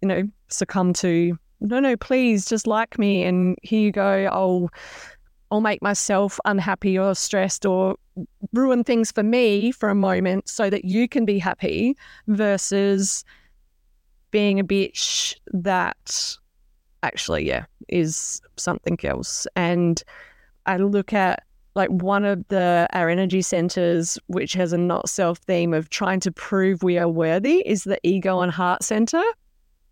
you 0.00 0.08
know 0.08 0.22
succumb 0.48 0.92
to 0.92 1.38
no 1.60 1.78
no 1.78 1.96
please 1.96 2.46
just 2.46 2.66
like 2.66 2.98
me 2.98 3.22
and 3.22 3.56
here 3.62 3.80
you 3.80 3.92
go 3.92 4.28
i'll 4.32 4.68
i'll 5.50 5.60
make 5.60 5.82
myself 5.82 6.40
unhappy 6.46 6.98
or 6.98 7.14
stressed 7.14 7.66
or 7.66 7.96
ruin 8.52 8.82
things 8.82 9.12
for 9.12 9.22
me 9.22 9.70
for 9.70 9.90
a 9.90 9.94
moment 9.94 10.48
so 10.48 10.70
that 10.70 10.84
you 10.84 11.06
can 11.06 11.24
be 11.26 11.38
happy 11.38 11.96
versus 12.28 13.24
being 14.30 14.58
a 14.58 14.64
bitch 14.64 15.34
that 15.52 16.36
actually, 17.02 17.46
yeah, 17.46 17.64
is 17.88 18.40
something 18.56 18.98
else. 19.04 19.46
And 19.56 20.02
I 20.66 20.76
look 20.76 21.12
at 21.12 21.44
like 21.74 21.90
one 21.90 22.24
of 22.24 22.46
the 22.48 22.88
our 22.92 23.08
energy 23.08 23.42
centers, 23.42 24.18
which 24.26 24.54
has 24.54 24.72
a 24.72 24.78
not 24.78 25.08
self 25.08 25.38
theme 25.38 25.74
of 25.74 25.90
trying 25.90 26.20
to 26.20 26.32
prove 26.32 26.82
we 26.82 26.98
are 26.98 27.08
worthy, 27.08 27.62
is 27.66 27.84
the 27.84 27.98
ego 28.02 28.40
and 28.40 28.50
heart 28.50 28.82
center. 28.82 29.22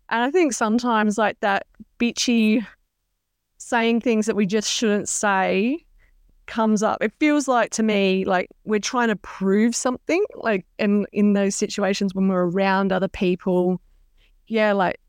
And 0.09 0.23
I 0.23 0.31
think 0.31 0.53
sometimes 0.53 1.17
like 1.17 1.39
that 1.39 1.65
bitchy 1.99 2.65
saying 3.57 4.01
things 4.01 4.25
that 4.25 4.35
we 4.35 4.45
just 4.45 4.69
shouldn't 4.69 5.09
say 5.09 5.85
comes 6.47 6.83
up. 6.83 7.01
It 7.01 7.13
feels 7.19 7.47
like 7.47 7.71
to 7.71 7.83
me 7.83 8.25
like 8.25 8.49
we're 8.65 8.79
trying 8.79 9.07
to 9.09 9.15
prove 9.15 9.75
something. 9.75 10.23
Like 10.35 10.65
in 10.79 11.05
in 11.11 11.33
those 11.33 11.55
situations 11.55 12.13
when 12.13 12.27
we're 12.27 12.49
around 12.49 12.91
other 12.91 13.07
people, 13.07 13.79
yeah, 14.47 14.73
like 14.73 14.99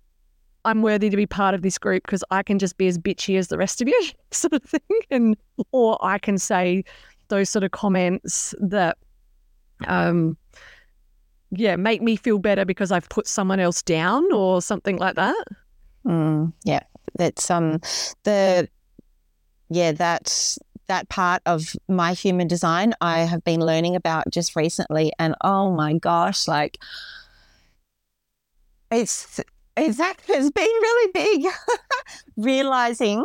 I'm 0.66 0.82
worthy 0.82 1.08
to 1.08 1.16
be 1.16 1.26
part 1.26 1.54
of 1.54 1.62
this 1.62 1.78
group 1.78 2.02
because 2.04 2.24
I 2.30 2.42
can 2.42 2.58
just 2.58 2.76
be 2.76 2.88
as 2.88 2.98
bitchy 2.98 3.38
as 3.38 3.48
the 3.48 3.56
rest 3.56 3.80
of 3.80 3.88
you, 3.88 4.00
sort 4.32 4.52
of 4.52 4.62
thing. 4.62 5.00
And 5.10 5.36
or 5.72 5.96
I 6.04 6.18
can 6.18 6.36
say 6.36 6.84
those 7.28 7.48
sort 7.48 7.64
of 7.64 7.70
comments 7.70 8.54
that 8.60 8.98
um 9.86 10.36
yeah, 11.52 11.76
make 11.76 12.02
me 12.02 12.16
feel 12.16 12.38
better 12.38 12.64
because 12.64 12.90
I've 12.90 13.08
put 13.08 13.28
someone 13.28 13.60
else 13.60 13.82
down 13.82 14.30
or 14.32 14.60
something 14.60 14.96
like 14.96 15.14
that. 15.14 15.44
Mm, 16.04 16.52
yeah. 16.64 16.82
That's 17.16 17.50
um 17.50 17.80
the 18.24 18.68
yeah, 19.70 19.92
that 19.92 20.58
that 20.88 21.08
part 21.08 21.42
of 21.46 21.74
my 21.88 22.12
human 22.12 22.48
design 22.48 22.94
I 23.00 23.20
have 23.20 23.42
been 23.44 23.60
learning 23.60 23.96
about 23.96 24.30
just 24.30 24.56
recently 24.56 25.12
and 25.18 25.34
oh 25.42 25.72
my 25.72 25.94
gosh, 25.94 26.48
like 26.48 26.78
it's 28.90 29.40
that 29.76 30.14
has 30.28 30.50
been 30.50 30.64
really 30.64 31.12
big. 31.12 31.52
Realizing 32.36 33.24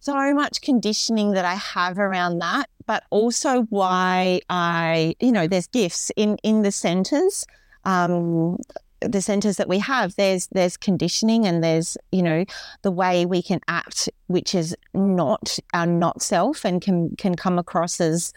so 0.00 0.34
much 0.34 0.62
conditioning 0.62 1.32
that 1.32 1.44
I 1.44 1.54
have 1.54 1.98
around 1.98 2.38
that, 2.38 2.68
but 2.86 3.04
also 3.10 3.62
why 3.64 4.40
I, 4.48 5.14
you 5.20 5.32
know, 5.32 5.46
there's 5.46 5.66
gifts 5.66 6.10
in 6.16 6.36
in 6.42 6.62
the 6.62 6.72
centers. 6.72 7.44
Um, 7.84 8.58
the 9.00 9.22
centers 9.22 9.56
that 9.56 9.66
we 9.66 9.78
have 9.78 10.14
there's 10.16 10.46
there's 10.48 10.76
conditioning 10.76 11.46
and 11.46 11.64
there's 11.64 11.96
you 12.12 12.22
know 12.22 12.44
the 12.82 12.90
way 12.90 13.24
we 13.24 13.40
can 13.42 13.58
act 13.66 14.10
which 14.26 14.54
is 14.54 14.76
not 14.92 15.58
our 15.72 15.86
not 15.86 16.20
self 16.20 16.66
and 16.66 16.82
can 16.82 17.16
can 17.16 17.34
come 17.34 17.58
across 17.58 17.98
as 17.98 18.34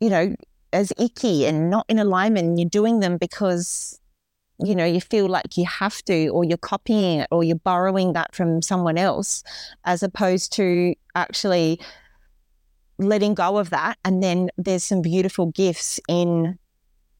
you 0.00 0.10
know 0.10 0.34
as 0.72 0.92
icky 0.98 1.46
and 1.46 1.70
not 1.70 1.86
in 1.88 2.00
alignment 2.00 2.58
you're 2.58 2.68
doing 2.68 2.98
them 2.98 3.16
because 3.16 4.00
you 4.64 4.74
know 4.74 4.84
you 4.84 5.00
feel 5.00 5.28
like 5.28 5.56
you 5.56 5.64
have 5.64 6.02
to 6.04 6.28
or 6.28 6.44
you're 6.44 6.58
copying 6.58 7.20
it 7.20 7.28
or 7.30 7.44
you're 7.44 7.56
borrowing 7.56 8.12
that 8.14 8.34
from 8.34 8.60
someone 8.60 8.98
else 8.98 9.44
as 9.84 10.02
opposed 10.02 10.52
to 10.52 10.94
actually 11.14 11.80
letting 12.98 13.34
go 13.34 13.58
of 13.58 13.70
that. 13.70 13.96
And 14.04 14.22
then 14.22 14.50
there's 14.58 14.84
some 14.84 15.02
beautiful 15.02 15.46
gifts 15.46 16.00
in 16.08 16.58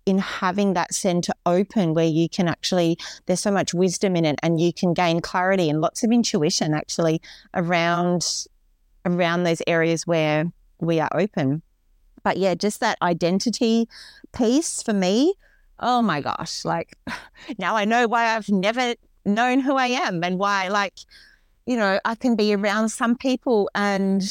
in 0.07 0.18
having 0.18 0.72
that 0.72 0.94
center 0.94 1.35
open 1.44 1.92
where 1.92 2.07
you 2.07 2.31
can 2.31 2.48
actually 2.48 2.96
there's 3.27 3.40
so 3.40 3.51
much 3.51 3.74
wisdom 3.74 4.16
in 4.16 4.24
it 4.24 4.38
and 4.42 4.59
you 4.59 4.72
can 4.72 4.94
gain 4.94 5.20
clarity 5.20 5.68
and 5.68 5.83
lots 5.83 6.03
of 6.03 6.11
intuition 6.11 6.72
actually 6.72 7.20
around 7.53 8.46
around 9.05 9.42
those 9.42 9.61
areas 9.66 10.07
where 10.07 10.51
we 10.81 10.98
are 10.98 11.11
open. 11.14 11.62
But 12.22 12.38
yeah 12.38 12.55
just 12.55 12.81
that 12.81 12.96
identity 13.03 13.87
piece 14.33 14.83
for 14.83 14.94
me 14.94 15.35
oh 15.80 16.02
my 16.02 16.20
gosh, 16.20 16.64
like 16.64 16.96
now 17.58 17.76
I 17.76 17.84
know 17.84 18.06
why 18.08 18.36
I've 18.36 18.48
never 18.48 18.94
known 19.24 19.60
who 19.60 19.76
I 19.76 19.86
am 19.88 20.24
and 20.24 20.38
why, 20.38 20.68
like, 20.68 20.94
you 21.66 21.76
know, 21.76 22.00
I 22.04 22.14
can 22.14 22.36
be 22.36 22.54
around 22.54 22.88
some 22.88 23.16
people 23.16 23.70
and 23.74 24.22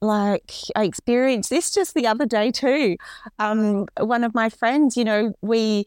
like 0.00 0.52
I 0.76 0.84
experienced 0.84 1.50
this 1.50 1.70
just 1.70 1.94
the 1.94 2.06
other 2.06 2.26
day 2.26 2.50
too. 2.50 2.96
Um, 3.38 3.86
one 3.98 4.24
of 4.24 4.34
my 4.34 4.48
friends, 4.48 4.96
you 4.96 5.04
know, 5.04 5.32
we 5.42 5.84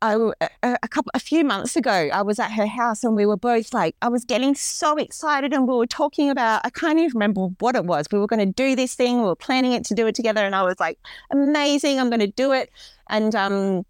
I, 0.00 0.14
a, 0.40 0.78
a 0.82 0.88
couple, 0.88 1.10
a 1.14 1.18
few 1.18 1.44
months 1.44 1.74
ago, 1.74 1.90
I 1.90 2.22
was 2.22 2.38
at 2.38 2.52
her 2.52 2.66
house 2.66 3.02
and 3.02 3.16
we 3.16 3.26
were 3.26 3.36
both 3.36 3.74
like, 3.74 3.96
I 4.00 4.08
was 4.08 4.24
getting 4.24 4.54
so 4.54 4.96
excited 4.96 5.52
and 5.52 5.66
we 5.66 5.74
were 5.74 5.86
talking 5.86 6.30
about, 6.30 6.60
I 6.64 6.70
can't 6.70 6.98
even 6.98 7.12
remember 7.14 7.48
what 7.58 7.74
it 7.74 7.84
was. 7.84 8.06
We 8.12 8.18
were 8.18 8.28
going 8.28 8.46
to 8.46 8.52
do 8.52 8.76
this 8.76 8.94
thing. 8.94 9.18
We 9.18 9.24
were 9.24 9.36
planning 9.36 9.72
it 9.72 9.84
to 9.86 9.94
do 9.94 10.06
it 10.06 10.14
together. 10.14 10.44
And 10.44 10.54
I 10.54 10.62
was 10.62 10.78
like, 10.78 10.98
amazing. 11.30 11.98
I'm 11.98 12.10
going 12.10 12.20
to 12.20 12.28
do 12.28 12.52
it. 12.52 12.70
And, 13.10 13.34
um, 13.34 13.84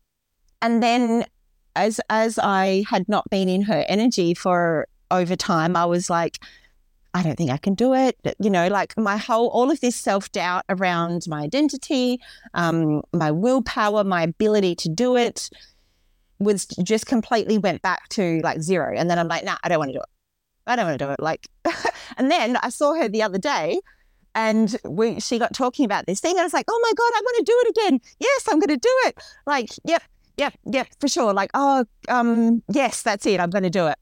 and 0.62 0.82
then 0.82 1.26
as, 1.76 2.00
as 2.08 2.38
I 2.38 2.84
had 2.88 3.08
not 3.08 3.28
been 3.30 3.48
in 3.48 3.62
her 3.62 3.84
energy 3.86 4.32
for 4.32 4.88
over 5.10 5.36
time, 5.36 5.76
I 5.76 5.84
was 5.84 6.08
like, 6.08 6.38
I 7.14 7.22
don't 7.22 7.36
think 7.36 7.50
I 7.50 7.56
can 7.56 7.74
do 7.74 7.94
it. 7.94 8.16
You 8.38 8.50
know, 8.50 8.68
like 8.68 8.96
my 8.96 9.16
whole, 9.16 9.48
all 9.48 9.70
of 9.70 9.80
this 9.80 9.96
self 9.96 10.30
doubt 10.32 10.64
around 10.68 11.24
my 11.26 11.42
identity, 11.42 12.20
um, 12.54 13.02
my 13.12 13.30
willpower, 13.30 14.04
my 14.04 14.22
ability 14.22 14.74
to 14.76 14.88
do 14.88 15.16
it 15.16 15.50
was 16.38 16.66
just 16.82 17.06
completely 17.06 17.58
went 17.58 17.82
back 17.82 18.08
to 18.10 18.40
like 18.42 18.60
zero. 18.60 18.94
And 18.96 19.10
then 19.10 19.18
I'm 19.18 19.28
like, 19.28 19.44
nah, 19.44 19.56
I 19.62 19.68
don't 19.68 19.78
want 19.78 19.90
to 19.90 19.94
do 19.94 20.00
it. 20.00 20.08
I 20.66 20.76
don't 20.76 20.86
want 20.86 20.98
to 20.98 21.04
do 21.06 21.10
it. 21.10 21.20
Like, 21.20 21.48
and 22.16 22.30
then 22.30 22.56
I 22.58 22.68
saw 22.68 22.94
her 22.94 23.08
the 23.08 23.22
other 23.22 23.38
day 23.38 23.80
and 24.34 24.76
we, 24.84 25.18
she 25.20 25.38
got 25.38 25.54
talking 25.54 25.84
about 25.84 26.06
this 26.06 26.20
thing. 26.20 26.32
And 26.32 26.40
I 26.40 26.44
was 26.44 26.52
like, 26.52 26.66
oh 26.68 26.80
my 26.82 26.92
God, 26.96 27.12
I 27.14 27.20
want 27.24 27.36
to 27.38 27.44
do 27.44 27.62
it 27.64 27.70
again. 27.70 28.00
Yes, 28.20 28.46
I'm 28.48 28.58
going 28.58 28.68
to 28.68 28.76
do 28.76 28.96
it. 29.06 29.18
Like, 29.46 29.70
yep, 29.84 30.02
yep, 30.36 30.54
yep, 30.64 30.88
for 31.00 31.08
sure. 31.08 31.32
Like, 31.32 31.50
oh, 31.54 31.84
um, 32.08 32.62
yes, 32.72 33.02
that's 33.02 33.26
it. 33.26 33.40
I'm 33.40 33.50
going 33.50 33.64
to 33.64 33.70
do 33.70 33.86
it. 33.86 33.96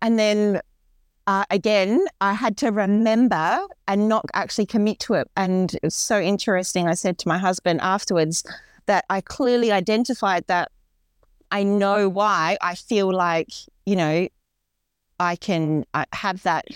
And 0.00 0.18
then 0.18 0.60
uh, 1.26 1.44
again, 1.50 2.04
I 2.20 2.32
had 2.32 2.56
to 2.58 2.70
remember 2.70 3.60
and 3.86 4.08
not 4.08 4.26
actually 4.34 4.66
commit 4.66 4.98
to 5.00 5.14
it. 5.14 5.30
And 5.36 5.74
it 5.74 5.80
was 5.82 5.94
so 5.94 6.20
interesting. 6.20 6.88
I 6.88 6.94
said 6.94 7.18
to 7.18 7.28
my 7.28 7.38
husband 7.38 7.80
afterwards 7.80 8.44
that 8.86 9.04
I 9.08 9.20
clearly 9.20 9.70
identified 9.70 10.46
that 10.48 10.72
I 11.52 11.62
know 11.62 12.08
why 12.08 12.56
I 12.60 12.74
feel 12.74 13.12
like, 13.12 13.50
you 13.86 13.94
know, 13.94 14.26
I 15.20 15.36
can 15.36 15.84
uh, 15.94 16.06
have 16.12 16.42
that 16.42 16.66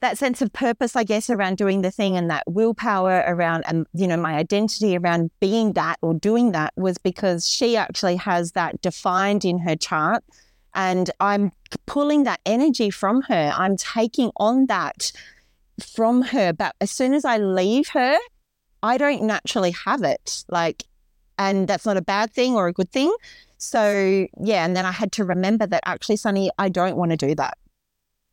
that 0.00 0.16
sense 0.16 0.40
of 0.40 0.50
purpose, 0.54 0.96
I 0.96 1.04
guess, 1.04 1.28
around 1.28 1.58
doing 1.58 1.82
the 1.82 1.90
thing 1.90 2.16
and 2.16 2.30
that 2.30 2.44
willpower 2.46 3.22
around, 3.26 3.64
and 3.66 3.86
you 3.92 4.06
know, 4.06 4.16
my 4.16 4.34
identity 4.34 4.96
around 4.96 5.30
being 5.40 5.74
that 5.74 5.98
or 6.00 6.14
doing 6.14 6.52
that 6.52 6.72
was 6.74 6.96
because 6.96 7.46
she 7.46 7.76
actually 7.76 8.16
has 8.16 8.52
that 8.52 8.80
defined 8.80 9.44
in 9.44 9.58
her 9.58 9.76
chart. 9.76 10.24
And 10.74 11.10
I'm 11.20 11.52
pulling 11.86 12.24
that 12.24 12.40
energy 12.46 12.88
from 12.88 13.22
her. 13.22 13.52
I'm 13.54 13.76
taking 13.76 14.30
on 14.36 14.66
that 14.66 15.12
from 15.94 16.22
her. 16.22 16.54
But 16.54 16.74
as 16.80 16.90
soon 16.90 17.12
as 17.12 17.26
I 17.26 17.36
leave 17.36 17.88
her, 17.88 18.16
I 18.82 18.96
don't 18.96 19.24
naturally 19.24 19.72
have 19.84 20.02
it. 20.02 20.44
Like, 20.48 20.84
and 21.36 21.68
that's 21.68 21.84
not 21.84 21.98
a 21.98 22.02
bad 22.02 22.32
thing 22.32 22.54
or 22.54 22.68
a 22.68 22.72
good 22.72 22.90
thing. 22.90 23.14
So, 23.60 24.26
yeah. 24.40 24.64
And 24.64 24.74
then 24.74 24.86
I 24.86 24.90
had 24.90 25.12
to 25.12 25.24
remember 25.24 25.66
that 25.66 25.82
actually, 25.84 26.16
Sunny, 26.16 26.50
I 26.58 26.70
don't 26.70 26.96
want 26.96 27.10
to 27.10 27.16
do 27.16 27.34
that. 27.34 27.58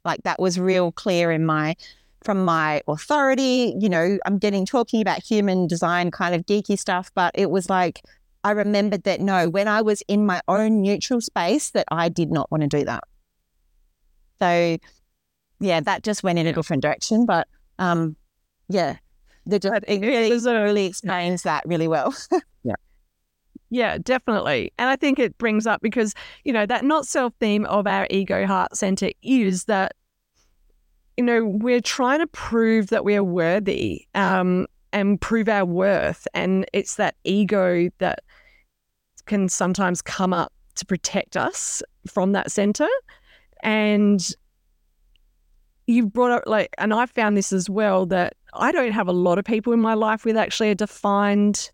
Like 0.06 0.24
that 0.24 0.40
was 0.40 0.58
real 0.58 0.94
clear 0.94 1.32
in 1.34 1.46
my, 1.46 1.76
from 2.24 2.46
my 2.46 2.82
authority. 2.88 3.76
You 3.78 3.90
know, 3.90 4.18
I'm 4.26 4.38
getting 4.38 4.66
talking 4.66 5.02
about 5.02 5.22
human 5.22 5.68
design 5.68 6.12
kind 6.12 6.34
of 6.34 6.46
geeky 6.46 6.80
stuff, 6.80 7.12
but 7.14 7.34
it 7.36 7.52
was 7.52 7.70
like, 7.70 8.02
I 8.46 8.52
remembered 8.52 9.04
that 9.04 9.20
no, 9.20 9.50
when 9.50 9.68
I 9.68 9.82
was 9.82 10.02
in 10.08 10.26
my 10.26 10.40
own 10.48 10.82
neutral 10.82 11.20
space, 11.20 11.72
that 11.72 11.86
I 11.92 12.08
did 12.08 12.32
not 12.32 12.50
want 12.50 12.62
to 12.62 12.70
do 12.70 12.86
that. 12.86 13.04
So, 14.40 14.78
yeah, 15.60 15.82
that 15.82 16.04
just 16.04 16.24
went 16.24 16.40
in 16.40 16.48
a 16.48 16.54
different 16.54 16.84
direction. 16.84 17.26
But 17.26 17.50
um, 17.80 18.16
yeah, 18.70 18.96
the, 19.46 19.58
it 19.88 20.00
really, 20.00 20.32
really 20.32 20.86
explains 20.86 21.44
that 21.44 21.64
really 21.66 21.90
well. 21.90 22.16
yeah. 22.64 22.76
Yeah, 23.70 23.98
definitely. 23.98 24.72
And 24.78 24.90
I 24.90 24.96
think 24.96 25.20
it 25.20 25.38
brings 25.38 25.68
up 25.68 25.82
because, 25.82 26.14
you 26.44 26.54
know, 26.54 26.66
that 26.66 26.86
not 26.86 27.06
self 27.06 27.34
theme 27.40 27.66
of 27.66 27.86
our 27.86 28.08
ego 28.10 28.46
heart 28.46 28.78
center 28.78 29.10
is 29.22 29.66
that, 29.66 29.94
you 31.18 31.24
know, 31.24 31.44
we're 31.44 31.82
trying 31.82 32.20
to 32.20 32.28
prove 32.28 32.88
that 32.88 33.04
we 33.04 33.16
are 33.16 33.24
worthy 33.24 34.08
um, 34.16 34.68
and 34.94 35.20
prove 35.20 35.50
our 35.50 35.66
worth. 35.66 36.28
And 36.34 36.66
it's 36.72 36.96
that 36.96 37.16
ego 37.24 37.90
that 37.98 38.20
can 39.26 39.50
sometimes 39.50 40.02
come 40.02 40.34
up 40.34 40.54
to 40.76 40.86
protect 40.86 41.36
us 41.36 41.84
from 42.08 42.32
that 42.32 42.52
center. 42.52 42.88
And 43.64 44.26
you've 45.88 46.14
brought 46.14 46.32
up, 46.32 46.44
like, 46.46 46.74
and 46.78 46.94
I 46.94 47.06
found 47.06 47.36
this 47.36 47.52
as 47.52 47.70
well 47.70 48.06
that 48.08 48.36
I 48.54 48.72
don't 48.72 48.92
have 48.92 49.08
a 49.08 49.14
lot 49.14 49.40
of 49.40 49.46
people 49.46 49.74
in 49.74 49.82
my 49.82 49.94
life 49.94 50.24
with 50.24 50.38
actually 50.38 50.70
a 50.70 50.76
defined 50.76 51.72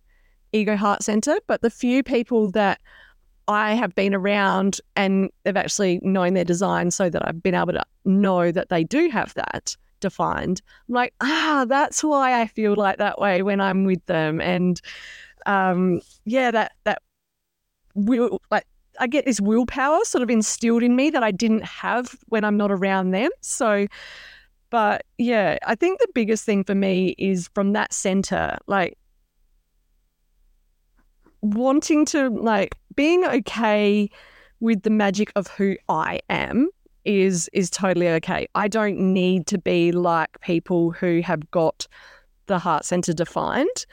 ego 0.54 0.76
heart 0.76 1.04
center, 1.04 1.38
but 1.48 1.62
the 1.62 1.70
few 1.70 2.04
people 2.04 2.52
that 2.52 2.80
I 3.48 3.74
have 3.74 3.94
been 3.94 4.16
around 4.16 4.80
and 4.96 5.30
they've 5.44 5.58
actually 5.58 6.00
known 6.02 6.34
their 6.34 6.46
design 6.46 6.92
so 6.92 7.10
that 7.10 7.28
I've 7.28 7.44
been 7.44 7.56
able 7.56 7.74
to 7.74 7.84
know 8.06 8.52
that 8.52 8.70
they 8.70 8.84
do 8.84 9.10
have 9.10 9.34
that 9.34 9.76
defined. 10.00 10.62
I'm 10.88 10.96
like, 10.96 11.13
ah, 11.22 11.66
that's 11.68 12.04
why 12.04 12.39
I 12.42 12.48
feel 12.48 12.76
like 12.76 12.98
that 13.00 13.20
way 13.20 13.42
when 13.42 13.60
I'm 13.60 13.84
with 13.84 14.06
them. 14.06 14.39
And 14.39 14.80
um, 15.46 16.02
yeah, 16.26 16.52
that 16.52 16.74
that 16.86 17.02
will 17.96 18.42
like 18.50 18.66
I 19.00 19.08
get 19.08 19.26
this 19.26 19.42
willpower 19.42 20.00
sort 20.06 20.22
of 20.22 20.30
instilled 20.30 20.84
in 20.84 20.96
me 20.96 21.10
that 21.10 21.24
I 21.24 21.32
didn't 21.32 21.66
have 21.66 22.16
when 22.28 22.44
I'm 22.44 22.58
not 22.58 22.72
around 22.72 23.12
them. 23.12 23.30
So 23.42 23.88
but 24.70 25.06
yeah, 25.20 25.60
I 25.68 25.76
think 25.76 26.00
the 26.00 26.08
biggest 26.16 26.46
thing 26.46 26.63
for 26.63 26.74
me 26.74 27.13
is 27.20 27.48
from 27.54 27.74
that 27.74 27.94
center, 27.94 28.58
like 28.66 28.98
wanting 31.43 32.06
to 32.06 32.29
like 32.29 32.75
being 32.95 33.25
okay 33.25 34.10
with 34.62 34.84
the 34.84 34.89
magic 34.89 35.32
of 35.36 35.47
who 35.47 35.75
I 35.89 36.21
am 36.29 36.69
is 37.06 37.49
is 37.53 37.69
totally 37.69 38.08
okay. 38.08 38.47
I 38.56 38.67
don't 38.67 38.97
need 38.97 39.45
to 39.47 39.58
be 39.58 39.91
like 39.91 40.39
people 40.39 40.91
who 40.91 41.21
have 41.21 41.51
got 41.51 41.86
the 42.47 42.58
heart 42.58 42.86
center 42.86 43.13
defined 43.13 43.86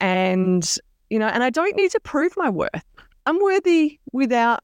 and 0.00 0.76
you 1.10 1.18
know 1.18 1.26
and 1.26 1.42
I 1.42 1.50
don't 1.50 1.76
need 1.76 1.90
to 1.90 2.00
prove 2.00 2.32
my 2.36 2.48
worth. 2.48 2.70
I'm 3.26 3.40
worthy 3.40 3.98
without 4.12 4.62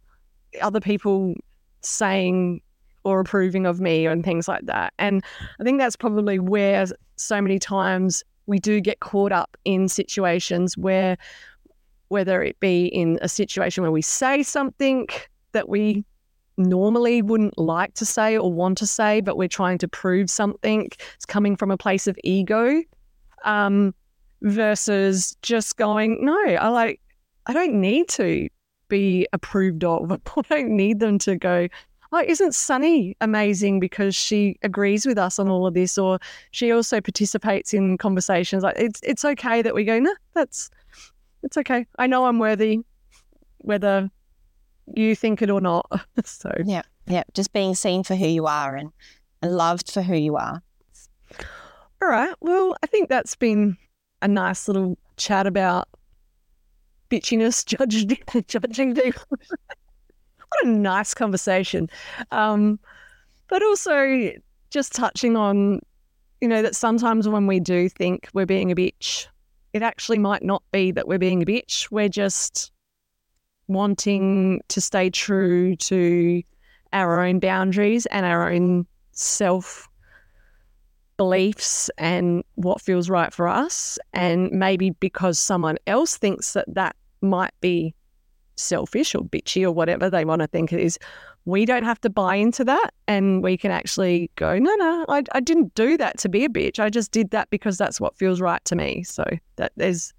other 0.62 0.80
people 0.80 1.34
saying 1.80 2.60
or 3.02 3.20
approving 3.20 3.66
of 3.66 3.80
me 3.80 4.06
and 4.06 4.24
things 4.24 4.46
like 4.46 4.66
that. 4.66 4.92
And 4.98 5.24
I 5.58 5.64
think 5.64 5.78
that's 5.78 5.96
probably 5.96 6.38
where 6.38 6.86
so 7.16 7.40
many 7.40 7.58
times 7.58 8.22
we 8.46 8.58
do 8.58 8.80
get 8.80 9.00
caught 9.00 9.32
up 9.32 9.56
in 9.64 9.88
situations 9.88 10.76
where 10.76 11.16
whether 12.11 12.42
it 12.42 12.59
be 12.61 12.87
in 12.87 13.18
a 13.23 13.29
situation 13.29 13.83
where 13.83 13.92
we 13.92 14.03
say 14.03 14.42
something 14.42 15.09
that 15.53 15.68
we 15.68 16.05
normally 16.57 17.23
wouldn't 17.23 17.57
like 17.57 17.94
to 17.94 18.05
say 18.05 18.37
or 18.37 18.53
want 18.53 18.77
to 18.79 18.87
say, 18.87 19.20
but 19.20 19.37
we're 19.37 19.49
trying 19.49 19.79
to 19.79 19.88
prove 19.88 20.29
something. 20.29 20.88
It's 21.14 21.25
coming 21.25 21.57
from 21.57 21.70
a 21.70 21.77
place 21.77 22.09
of 22.09 22.18
ego 22.25 22.83
um, 23.44 23.94
versus 24.42 25.37
just 25.42 25.77
going, 25.77 26.18
no, 26.25 26.37
I 26.37 26.68
like, 26.68 27.01
I 27.46 27.53
don't 27.53 27.81
need 27.81 28.09
to 28.11 28.49
be 28.88 29.27
approved 29.33 29.85
of. 29.85 30.11
I 30.37 30.42
don't 30.49 30.77
need 30.77 30.99
them 30.99 31.16
to 31.20 31.37
go, 31.37 31.68
oh, 32.12 32.25
isn't 32.27 32.57
Sunny 32.57 33.16
amazing 33.20 33.79
because 33.79 34.16
she 34.16 34.59
agrees 34.62 35.07
with 35.07 35.16
us 35.16 35.38
on 35.38 35.49
all 35.49 35.64
of 35.64 35.75
this, 35.75 35.96
or 35.96 36.18
she 36.51 36.73
also 36.73 37.01
participates 37.01 37.73
in 37.73 37.99
conversations. 37.99 38.64
Like 38.64 38.79
it's 38.79 39.01
it's 39.05 39.25
okay 39.25 39.62
that 39.62 39.75
we 39.75 39.85
go, 39.85 40.01
no, 40.01 40.12
that's 40.35 40.70
it's 41.42 41.57
okay. 41.57 41.87
I 41.98 42.07
know 42.07 42.26
I'm 42.26 42.38
worthy, 42.38 42.81
whether 43.59 44.11
you 44.94 45.14
think 45.14 45.42
it 45.42 45.50
or 45.50 45.61
not. 45.61 45.87
so 46.24 46.53
yeah, 46.64 46.83
yeah, 47.07 47.24
just 47.35 47.53
being 47.53 47.74
seen 47.74 48.03
for 48.05 48.14
who 48.14 48.26
you 48.26 48.46
are 48.46 48.76
and, 48.76 48.90
and 49.42 49.57
loved 49.57 49.90
for 49.90 50.03
who 50.03 50.16
you 50.16 50.37
are. 50.37 50.62
All 52.03 52.09
right. 52.09 52.35
Well, 52.40 52.76
I 52.83 52.87
think 52.87 53.09
that's 53.09 53.37
been 53.37 53.76
a 54.22 54.29
nice 54.29 54.68
little 54.68 54.98
chat 55.16 55.46
about 55.46 55.88
bitchiness, 57.11 57.64
judging, 57.66 58.18
judging 58.46 58.94
people. 58.94 59.22
what 59.29 60.64
a 60.64 60.68
nice 60.68 61.14
conversation. 61.14 61.88
Um, 62.31 62.79
but 63.48 63.62
also 63.62 64.31
just 64.70 64.92
touching 64.94 65.37
on, 65.37 65.81
you 66.40 66.48
know, 66.48 66.62
that 66.62 66.76
sometimes 66.76 67.29
when 67.29 67.46
we 67.46 67.61
do 67.61 67.88
think 67.88 68.29
we're 68.33 68.46
being 68.46 68.70
a 68.70 68.74
bitch 68.74 69.26
it 69.72 69.83
actually 69.83 70.18
might 70.18 70.42
not 70.42 70.62
be 70.72 70.90
that 70.92 71.06
we're 71.06 71.18
being 71.18 71.42
a 71.42 71.46
bitch. 71.46 71.90
We're 71.90 72.09
just 72.09 72.72
wanting 73.68 74.61
to 74.68 74.80
stay 74.80 75.11
true 75.11 75.76
to 75.76 76.42
our 76.92 77.24
own 77.24 77.38
boundaries 77.38 78.06
and 78.06 78.26
our 78.26 78.50
own 78.50 78.87
self 79.12 79.88
beliefs 81.16 81.90
and 81.98 82.42
what 82.54 82.80
feels 82.80 83.09
right 83.09 83.33
for 83.33 83.46
us. 83.46 83.98
And 84.12 84.50
maybe 84.50 84.90
because 84.90 85.38
someone 85.38 85.76
else 85.87 86.16
thinks 86.16 86.54
that 86.54 86.66
that 86.74 86.96
might 87.20 87.52
be 87.61 87.94
selfish 88.61 89.14
or 89.14 89.23
bitchy 89.23 89.64
or 89.64 89.73
whatever 89.73 90.11
they 90.11 90.25
want 90.25 90.40
to 90.42 90.46
think 90.46 90.73
it 90.73 90.81
is. 90.81 90.99
We 91.46 91.64
don't 91.64 91.85
have 91.85 92.01
to 92.03 92.11
buy 92.11 92.37
into 92.37 92.64
that 92.64 92.92
and 93.09 93.42
we 93.42 93.57
can 93.57 93.70
actually 93.70 94.31
go, 94.37 94.59
no, 94.59 94.75
no, 94.77 95.07
I, 95.09 95.23
I 95.33 95.40
didn't 95.40 95.75
do 95.75 95.96
that 95.96 96.18
to 96.18 96.29
be 96.29 96.44
a 96.44 96.49
bitch. 96.49 96.79
I 96.79 96.90
just 96.90 97.12
did 97.12 97.31
that 97.31 97.49
because 97.51 97.79
that's 97.79 98.01
what 98.01 98.16
feels 98.16 98.40
right 98.40 98.64
to 98.66 98.77
me. 98.77 99.03
So 99.05 99.25
that 99.57 99.73
there's 99.77 100.12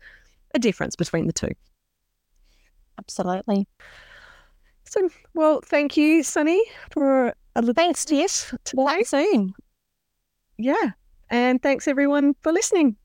a 0.56 0.60
difference 0.60 0.96
between 0.96 1.28
the 1.28 1.34
two. 1.34 1.52
Absolutely. 2.98 3.68
So, 4.86 5.10
well, 5.34 5.62
thank 5.64 5.96
you, 5.96 6.22
Sunny, 6.22 6.62
for 6.92 7.28
a 7.56 7.62
little 7.62 7.74
Thanks, 7.74 8.04
Tiff. 8.04 8.54
today. 8.66 9.04
soon. 9.04 9.54
Yeah. 10.58 10.92
And 11.30 11.62
thanks 11.62 11.88
everyone 11.88 12.36
for 12.42 12.52
listening. 12.52 12.98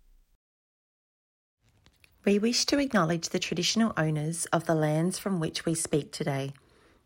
We 2.26 2.40
wish 2.40 2.64
to 2.66 2.80
acknowledge 2.80 3.28
the 3.28 3.38
traditional 3.38 3.92
owners 3.96 4.46
of 4.46 4.66
the 4.66 4.74
lands 4.74 5.16
from 5.16 5.38
which 5.38 5.64
we 5.64 5.76
speak 5.76 6.10
today, 6.10 6.54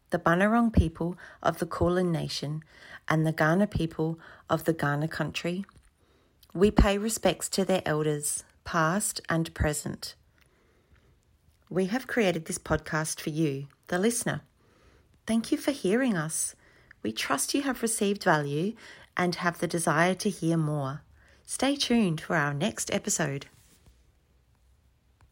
the 0.08 0.18
Bunurong 0.18 0.72
people 0.72 1.18
of 1.42 1.58
the 1.58 1.66
Kulin 1.66 2.10
Nation 2.10 2.64
and 3.06 3.26
the 3.26 3.32
Kaurna 3.34 3.70
people 3.70 4.18
of 4.48 4.64
the 4.64 4.72
Kaurna 4.72 5.10
country. 5.10 5.66
We 6.54 6.70
pay 6.70 6.96
respects 6.96 7.50
to 7.50 7.66
their 7.66 7.82
elders, 7.84 8.44
past 8.64 9.20
and 9.28 9.52
present. 9.52 10.14
We 11.68 11.86
have 11.88 12.06
created 12.06 12.46
this 12.46 12.58
podcast 12.58 13.20
for 13.20 13.28
you, 13.28 13.66
the 13.88 13.98
listener. 13.98 14.40
Thank 15.26 15.52
you 15.52 15.58
for 15.58 15.70
hearing 15.70 16.16
us. 16.16 16.54
We 17.02 17.12
trust 17.12 17.52
you 17.52 17.60
have 17.60 17.82
received 17.82 18.24
value 18.24 18.72
and 19.18 19.34
have 19.34 19.58
the 19.58 19.68
desire 19.68 20.14
to 20.14 20.30
hear 20.30 20.56
more. 20.56 21.02
Stay 21.44 21.76
tuned 21.76 22.22
for 22.22 22.36
our 22.36 22.54
next 22.54 22.90
episode. 22.90 23.48